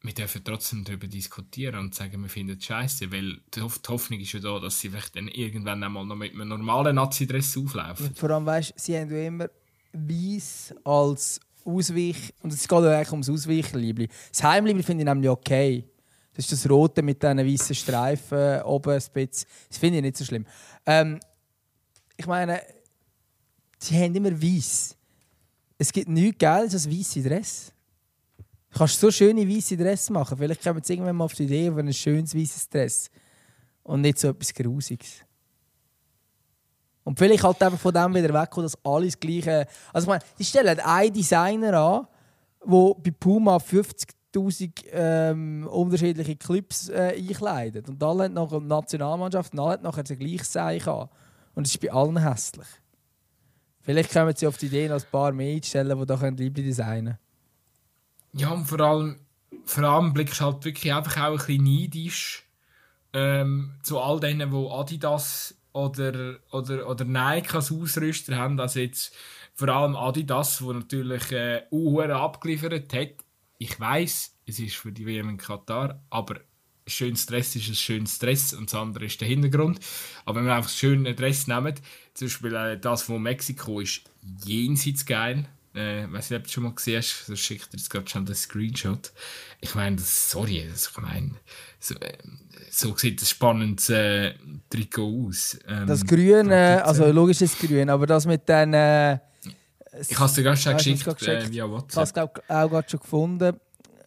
[0.01, 4.32] wir dürfen trotzdem darüber diskutieren und sagen, wir finden es scheiße, weil die Hoffnung ist
[4.32, 8.07] ja da, dass sie vielleicht dann irgendwann einmal noch mit einem normalen Nazi-Dress auflaufen.
[8.07, 9.49] Und vor allem, weißt sie haben ja immer
[9.91, 14.07] weiß als Ausweich, und es geht ja eigentlich ums Ausweichliebli.
[14.32, 15.86] Das Heimliebli finde ich nämlich okay.
[16.39, 19.45] Das ist das Rote mit diesen weißen Streifen oben ein bisschen.
[19.67, 20.45] Das finde ich nicht so schlimm.
[20.85, 21.19] Ähm,
[22.15, 22.61] ich meine,
[23.77, 24.95] sie haben immer weiß.
[25.77, 27.73] Es gibt nichts Geiles als weiße Dress.
[28.71, 30.37] Du kannst so schöne weiße Dress machen.
[30.37, 33.09] Vielleicht kommen wir irgendwann mal auf die Idee von ein schönes weißes Dress.
[33.83, 35.15] Und nicht so etwas Grusiges.
[37.03, 39.67] Und vielleicht halt einfach von dem wieder wegkommen, dass alles gleiche.
[39.91, 42.07] Also ich meine, die stellen einen Designer an,
[42.65, 43.59] der bei Puma
[44.36, 47.89] 50.000 ähm, unterschiedliche Clips äh, einkleidet.
[47.89, 51.09] Und alle haben nachher eine Nationalmannschaft und alle haben nachher das gleiche Zeichen an.
[51.55, 52.67] Und es ist bei allen hässlich.
[53.82, 57.05] Vielleicht kommen sie auf die Idee, noch ein paar mehr einzustellen, die da Liebe designen
[57.05, 57.17] können.
[58.34, 59.19] Ja, und vor allem,
[59.65, 62.45] vor allem blickst du halt wirklich einfach auch ein bisschen neidisch
[63.13, 68.59] ähm, zu all denen, die Adidas oder, oder, oder Nike als Ausrüster haben.
[68.59, 69.15] Also jetzt
[69.53, 71.63] vor allem Adidas, wo natürlich äh,
[72.11, 73.09] abgeliefert hat.
[73.60, 76.41] Ich weiß, es ist für die WM in Katar, aber ein
[76.88, 79.80] schönes Dress ist ein schönes Dress und das andere ist der Hintergrund.
[80.26, 81.76] Aber wenn wir einfach ein schönes Dress nehmen,
[82.16, 84.01] zum Beispiel äh, das von Mexiko ist
[84.43, 87.89] jenseits geil äh, weiß nicht, ob du schon mal gesehen hast, so schickt dir jetzt
[87.89, 89.12] gerade schon den Screenshot.
[89.62, 91.32] Ich meine, das, sorry, das, ich meine,
[91.80, 92.18] so, äh,
[92.72, 94.34] so sieht das spannendes äh,
[94.70, 95.60] Trikot aus.
[95.68, 99.20] Ähm, das Grün, äh, also logisch ist Grün, aber das mit den.
[100.07, 101.89] Ich habe es dir gerade schon geschickt, geschickt äh, via WhatsApp.
[101.91, 103.59] Ich habe es auch gerade schon gefunden.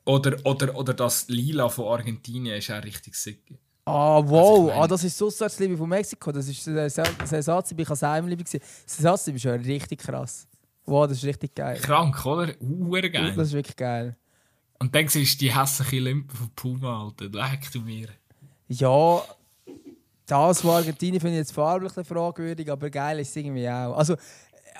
[0.04, 3.40] Oder, oder, oder das Lila von Argentinien ist auch richtig sick.
[3.84, 6.30] Ah, wow, also ich mein, ah, das ist so das Liebe von Mexiko.
[6.30, 8.44] Das ist Ersatz, ich war Heimliebe.
[8.44, 8.54] Das
[8.98, 10.46] Ersatz ist schon richtig krass.
[10.84, 11.78] Wow, das ist richtig geil.
[11.80, 12.52] Krank, oder?
[12.60, 13.34] Uhr geil.
[13.36, 14.16] Das ist wirklich geil.
[14.78, 17.26] Und dann siehst du die hässliche Limpe von Puma, Alter.
[17.26, 18.08] Leck du mir.
[18.68, 19.22] Ja,
[20.26, 23.96] das von Argentinien finde ich jetzt farblich fragwürdig, aber geil ist es irgendwie auch.
[23.96, 24.16] Also,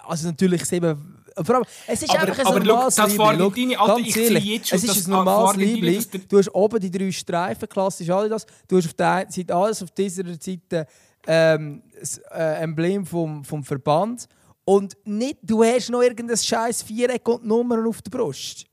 [0.06, 3.16] also natürlich ist eben vor allem, es ist aber, einfach ein aber normales look, das
[3.16, 3.76] Liebling.
[3.76, 6.04] Alter, ich ehrlich, jetzt schon, es ist ein normales Liebling.
[6.28, 8.44] Du hast oben die drei Streifen, klassisch alle das.
[8.68, 10.86] Du hast auf der einen Seite alles, auf dieser Seite
[11.26, 14.26] ähm, das äh, Emblem vom, vom Verband.
[14.64, 18.66] Und nicht, du hast noch irgendein scheiß Viereck und Nummern auf der Brust.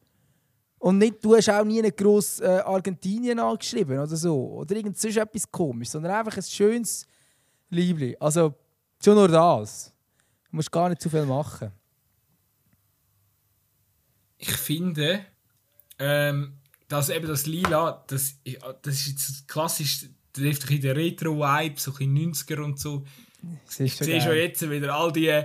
[0.77, 4.35] Und nicht, du hast auch nie eine grosse äh, Argentinien angeschrieben oder so.
[4.35, 7.05] Oder irgend sonst etwas komisch, sondern einfach ein schönes
[7.69, 8.15] Liebling.
[8.19, 8.53] Also,
[9.03, 9.91] schon nur das.
[10.49, 11.71] Du musst gar nicht zu viel machen.
[14.37, 15.25] Ich finde,
[15.99, 16.53] ähm,
[16.87, 18.35] dass eben das Lila, das,
[18.81, 23.05] das ist jetzt klassisch, trifft ein den Retro-Vibe, so ein 90er und so.
[23.77, 25.43] Ich sehe schon jetzt wieder all die,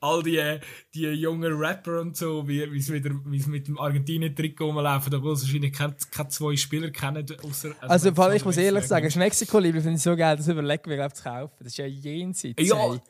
[0.00, 0.58] all die,
[0.94, 5.72] die jungen Rapper und so, wie, wie sie mit dem Argentinien-Trikot rumlaufen, obwohl sie wahrscheinlich
[5.72, 7.24] keine, keine zwei Spieler kennen.
[7.42, 10.88] Ausser, also, also ich muss ehrlich sagen, das Mexiko-Liebe finde ich so geil, das überlegen
[10.88, 11.54] wir, glaube zu kaufen.
[11.58, 12.68] Das ist ja jenseits.
[12.68, 13.00] Ja, ey,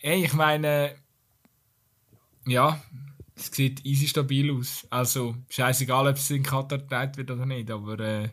[0.00, 0.96] ich meine,
[2.46, 2.80] ja,
[3.34, 4.86] es sieht easy stabil aus.
[4.90, 8.28] Also, scheißegal, ob es in Katar geteilt wird oder nicht, aber äh,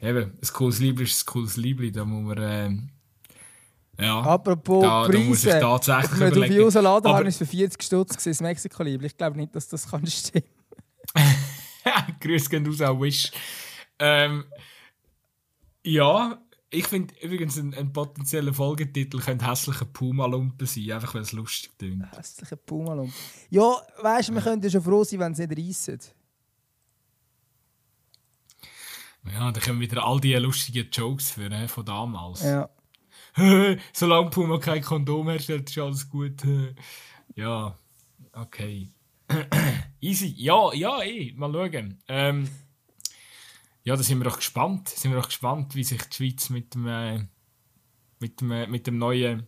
[0.00, 2.38] eben, ein cooles Liebling ist ein cooles Liebling, da muss man...
[2.38, 4.20] Äh, ja.
[4.20, 5.18] Apropos da, Preise.
[5.18, 8.84] Da muss ich tatsächlich Wenn du uns laden hast, ist für 40 Stutz das mexiko
[8.84, 9.06] -Liebling.
[9.06, 10.44] Ich glaube nicht, dass das kann stimmen.
[12.20, 13.32] Grüß gehen raus an Wish.
[13.98, 14.44] Ähm,
[15.82, 16.38] ja,
[16.70, 21.70] ich finde übrigens ein, ein potenzieller Folgetitel könnte hässliche Puma-Lumpen sein, einfach weil es lustig
[21.78, 22.04] klingt.
[22.16, 23.14] Hässliche Puma-Lumpen.
[23.50, 25.98] Ja, weißt du, wir könnten schon froh sein, wenn sie nicht reissen.
[29.32, 32.42] Ja, da kommen wieder all die lustigen Jokes für, äh, von damals.
[32.42, 32.68] Ja.
[33.92, 36.42] Solange Puma kein Kondom herstellt, ist alles gut.
[37.34, 37.76] ja,
[38.32, 38.90] okay.
[40.00, 40.34] Easy.
[40.36, 41.32] Ja, ja, eh.
[41.34, 42.02] Mal schauen.
[42.08, 42.48] Ähm,
[43.88, 44.90] ja, da sind wir doch gespannt.
[44.90, 47.20] Sind wir doch gespannt, wie sich die Schweiz mit dem, äh,
[48.20, 49.46] mit dem, äh, mit dem neuen,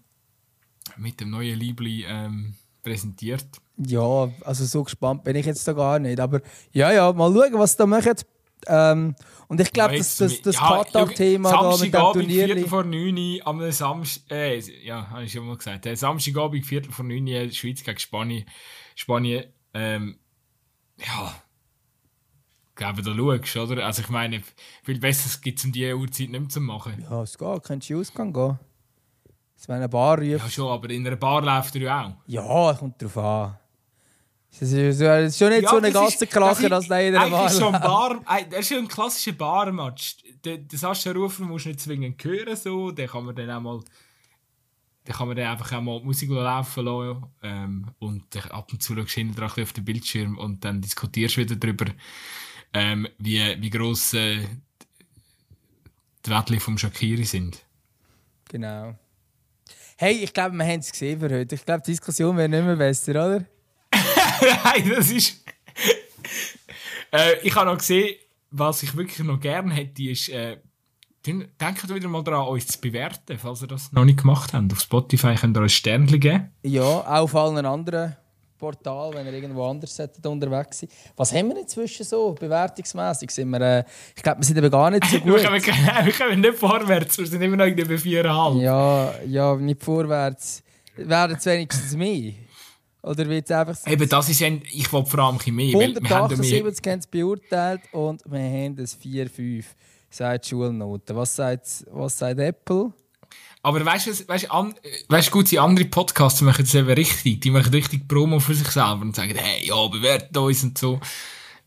[0.96, 3.44] mit dem neuen Liebli ähm, präsentiert.
[3.76, 6.18] Ja, also so gespannt bin ich jetzt da gar nicht.
[6.18, 6.40] Aber
[6.72, 8.14] ja, ja, mal schauen, was da machen.
[8.66, 9.14] Ähm,
[9.48, 12.46] und ich glaube, ja, das, das, das ja, Katar-Thema da mit dem Turnier...
[12.46, 14.30] Viertel vor 9 Uhr am Samstag...
[14.30, 15.84] Äh, ja, habe ich schon mal gesagt.
[15.84, 18.46] Äh, Samstagabend, Viertel vor 9 Uhr, Schweiz gegen Spanien.
[18.94, 20.18] Spanien, ähm,
[20.96, 21.42] ja...
[22.80, 23.84] Ich glaube, da schaust oder?
[23.84, 24.42] Also ich meine,
[24.82, 27.04] viel besser gibt es um diese Uhrzeit nicht mehr zu machen.
[27.10, 27.62] Ja, es geht.
[27.62, 28.58] Könntest du in Ausgang gehen.
[29.54, 30.30] Es wäre eine Bar ruft.
[30.30, 32.14] Ja schon, aber in einer Bar läuft er ja auch.
[32.26, 33.58] Ja, kommt drauf an.
[34.58, 34.98] Das ist,
[35.38, 38.20] schon nicht ja, so eine Gassenkracher, dass da jeder Bar ist schon Bar,
[38.50, 40.16] Das ist schon ein klassischer Barmatch.
[40.42, 42.92] Den, den Sascha Rufer musst du nicht zwingend hören, so.
[42.92, 43.80] den kann man dann auch mal
[45.04, 48.82] dann kann man dann einfach auch mal die Musik laufen lassen ähm, und ab und
[48.82, 51.86] zu schaust du auf den Bildschirm und dann diskutierst du wieder darüber,
[52.72, 54.38] ähm, wie, wie gross äh,
[56.24, 57.64] die Wettli vom Shakiri sind.
[58.48, 58.94] Genau.
[59.96, 61.54] Hey, ich glaube, wir haben es gesehen für heute.
[61.54, 63.44] Ich glaube, die Diskussion wäre nicht mehr besser, oder?
[64.64, 65.44] Nein, das ist.
[67.12, 68.16] äh, ich habe noch gesehen,
[68.50, 70.28] was ich wirklich noch gerne hätte, ist.
[70.30, 70.58] Äh,
[71.26, 74.72] denkt wieder mal daran, uns zu bewerten, falls ihr das noch nicht gemacht habt.
[74.72, 76.50] Auf Spotify könnt ihr uns Sternchen geben.
[76.62, 78.16] Ja, auch auf allen anderen
[78.60, 80.90] Portal, wenn ihr irgendwo anders unterwegs seid.
[81.16, 83.30] Was haben wir inzwischen so, bewertungsmässig?
[83.30, 83.84] Sind wir, äh,
[84.14, 85.42] ich glaube, wir sind eben gar nicht so gut.
[85.42, 85.60] wir, kommen,
[86.04, 88.60] wir kommen nicht vorwärts, wir sind immer noch irgendwie bei 4,5.
[88.60, 90.62] Ja, ja, nicht vorwärts.
[90.96, 92.34] Werden es wenigstens mehr?
[93.02, 93.86] Oder wird es einfach...
[93.86, 95.74] Eben, das ist ein, ich wollte vor allem mehr.
[95.74, 99.64] 178 haben es beurteilt und wir haben das 4,5.
[100.10, 101.16] Sagt Schulnoten.
[101.16, 102.92] Was sagt, was sagt Apple?
[103.62, 104.74] Aber weißt du, weißt, an,
[105.08, 107.42] weißt, gut, die anderen Podcasts machen das eben richtig.
[107.42, 110.98] Die machen richtig Promo für sich selber und sagen, hey, ja, bewertet uns und so.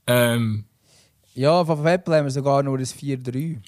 [0.07, 0.65] Ähm,
[1.35, 3.59] ja, von Apple haben wir sogar nur ein 4,3.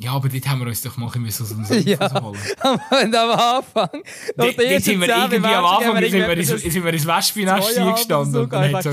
[0.00, 2.38] Ja, aber dort haben wir uns doch mal ein bisschen so ein ja, holen.
[2.62, 4.02] am Anfang.
[4.36, 8.40] Dort sind wir irgendwie am Anfang sind wir, ins, sind wir ins Wespennest eingestanden so,
[8.42, 8.86] und dann hat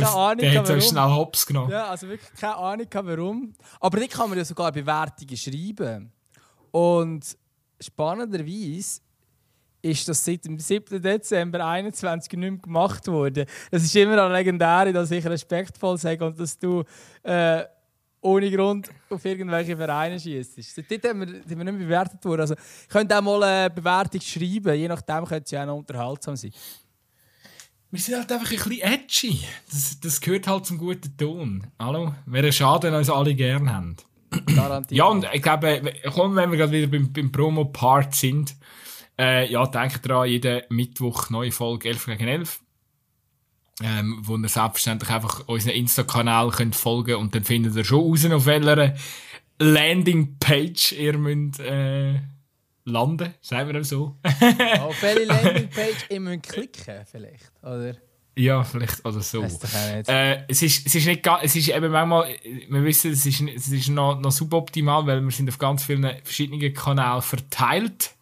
[0.64, 1.72] es uns schnell Hops genommen.
[1.72, 3.54] Ja, also wirklich keine Ahnung, warum.
[3.80, 6.12] Aber dort kann man ja sogar Bewertungen schreiben.
[6.72, 7.38] Und
[7.80, 9.02] spannenderweise
[9.82, 11.02] ist das seit dem 7.
[11.02, 13.46] Dezember 2021 nicht mehr gemacht worden.
[13.70, 16.84] Das ist immer eine Legendäre, dass ich respektvoll sage und dass du
[17.24, 17.64] äh,
[18.22, 20.58] ohne Grund auf irgendwelche Vereine schießt.
[20.90, 22.42] Dort haben wir, sind wir nicht mehr bewertet worden.
[22.42, 26.36] Also, ich könnte auch mal eine Bewertung schreiben, je nachdem könnte ja auch noch unterhaltsam
[26.36, 26.52] sein.
[27.92, 29.40] Wir sind halt einfach ein bisschen edgy.
[29.70, 31.68] Das, das gehört halt zum guten Ton.
[31.80, 32.16] Hallo?
[32.26, 33.96] Wäre schade, wenn uns alle gern haben.
[34.30, 34.98] Garantiert.
[34.98, 35.82] Ja, und ich glaube,
[36.14, 38.56] komm, wenn wir gerade wieder beim, beim Promo-Part sind,
[39.18, 42.62] äh, ja, denkt dran, jeden Mittwoch neue Folge 11 gegen 11.
[43.84, 48.26] Ähm, wo ihr selbstverständlich einfach unseren Insta-Kanal könnt folgen und dann findet ihr schon raus,
[48.32, 48.96] auf welcher
[49.60, 52.22] Landingpage ihr müsst, äh,
[52.86, 54.18] landen, sagen wir so.
[54.24, 57.96] auf welche Landingpage ihr müsst klicken, vielleicht, oder?
[58.38, 59.44] Ja, vielleicht oder so.
[59.44, 62.36] Äh, es, ist, es ist nicht es ist eben manchmal,
[62.70, 66.04] wir wissen, es ist, es ist noch, noch suboptimal, weil wir sind auf ganz vielen
[66.24, 68.14] verschiedenen Kanälen verteilt.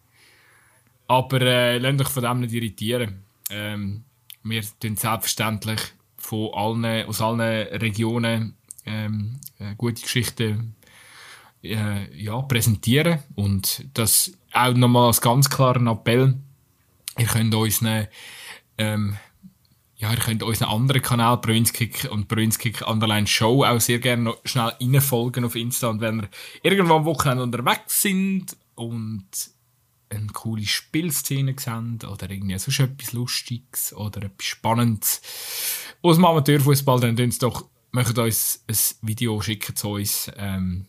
[1.08, 3.24] Aber äh, lasst euch von dem nicht irritieren.
[3.50, 4.04] Ähm,
[4.44, 5.80] wir tun selbstverständlich
[6.16, 8.54] von allen, aus allen Regionen
[8.86, 10.76] ähm, äh, gute Geschichten
[11.62, 13.18] äh, ja, präsentieren.
[13.34, 16.34] Und das auch nochmal als ganz klaren Appell.
[17.18, 18.08] Ihr könnt uns eine,
[18.78, 19.16] ähm,
[20.04, 24.38] ja, ihr könnt unseren anderen Kanal, Brünskick und Brünskick Underline Show, auch sehr gerne noch
[24.44, 25.88] schnell reinfolgen auf Insta.
[25.88, 26.28] Und wenn wir
[26.62, 29.26] irgendwo am Wochenende unterwegs sind und
[30.10, 35.22] eine coole Spielszene sehen oder irgendwie sonst etwas Lustiges oder etwas Spannendes
[36.02, 40.30] aus dem Amateurfußball, dann tun doch, möchtet uns ein Video schicken zu uns.
[40.36, 40.84] Ähm,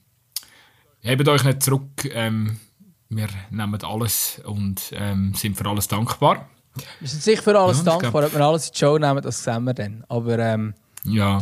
[1.00, 2.04] hebt euch nicht zurück.
[2.04, 2.60] Ähm,
[3.08, 6.50] wir nehmen alles und ähm, sind für alles dankbar.
[6.99, 8.26] Wir sind sicher für alles ja, dankbar.
[8.26, 10.03] Ob wir alles in die Show nehmen, das sehen wir dann.
[10.10, 10.73] Aber, ähm,
[11.06, 11.41] ja.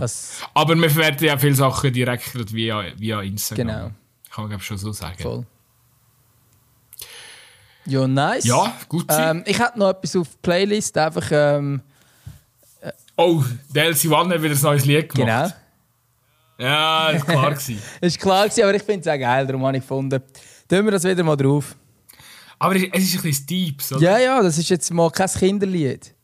[0.54, 3.68] Aber wir verwerten ja viele Sachen direkt via, via Instagram.
[3.68, 3.92] Genau.
[4.30, 5.18] Kann man glaube schon so sagen.
[5.20, 5.46] Voll.
[7.86, 8.46] Ja, nice.
[8.46, 9.06] Ja, gut.
[9.10, 10.98] Ähm, ich hätte noch etwas auf die Playlist.
[10.98, 11.28] Einfach.
[11.32, 11.82] Ähm,
[12.82, 13.44] äh, oh,
[13.74, 15.54] DLC One hat wieder ein neues Lied gemacht.
[16.58, 16.70] Genau.
[16.70, 17.82] Ja, ist klar gewesen.
[18.02, 20.22] ist klar gewesen, aber ich finde es auch geil, darum habe ich gefunden.
[20.70, 21.76] Tun wir das wieder mal drauf.
[22.64, 24.00] Aber es ist ein bisschen deep, oder?
[24.00, 26.16] Ja, ja, das ist jetzt mal kein Kinderlied.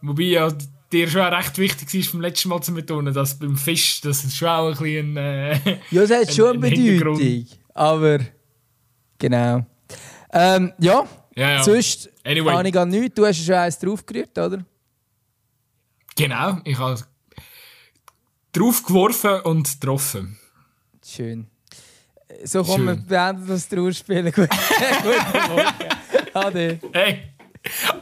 [0.00, 0.48] Wobei ja
[0.92, 4.36] dir schon recht wichtig ist, vom letzten Mal zu betonen, dass beim Fisch, das ist
[4.36, 5.16] schon auch ein bisschen...
[5.16, 7.46] Äh, ja, es hat schon eine Bedeutung.
[7.74, 8.20] Aber...
[9.18, 9.66] Genau.
[10.32, 11.04] Ähm, ja,
[11.34, 11.62] ja, ja.
[11.64, 12.52] sonst Anyway.
[12.52, 13.16] habe ich an nichts.
[13.16, 14.64] Du hast schon eins draufgerührt, oder?
[16.14, 17.02] Genau, ich habe
[18.52, 20.38] draufgeworfen und getroffen.
[21.04, 21.48] Schön.
[22.44, 24.26] So kommen wir beenden das Trauerspielen.
[24.32, 24.48] Guten
[25.48, 25.66] Morgen.
[26.34, 26.78] Ade.
[26.92, 27.22] Hey,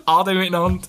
[0.04, 0.88] Ade miteinander.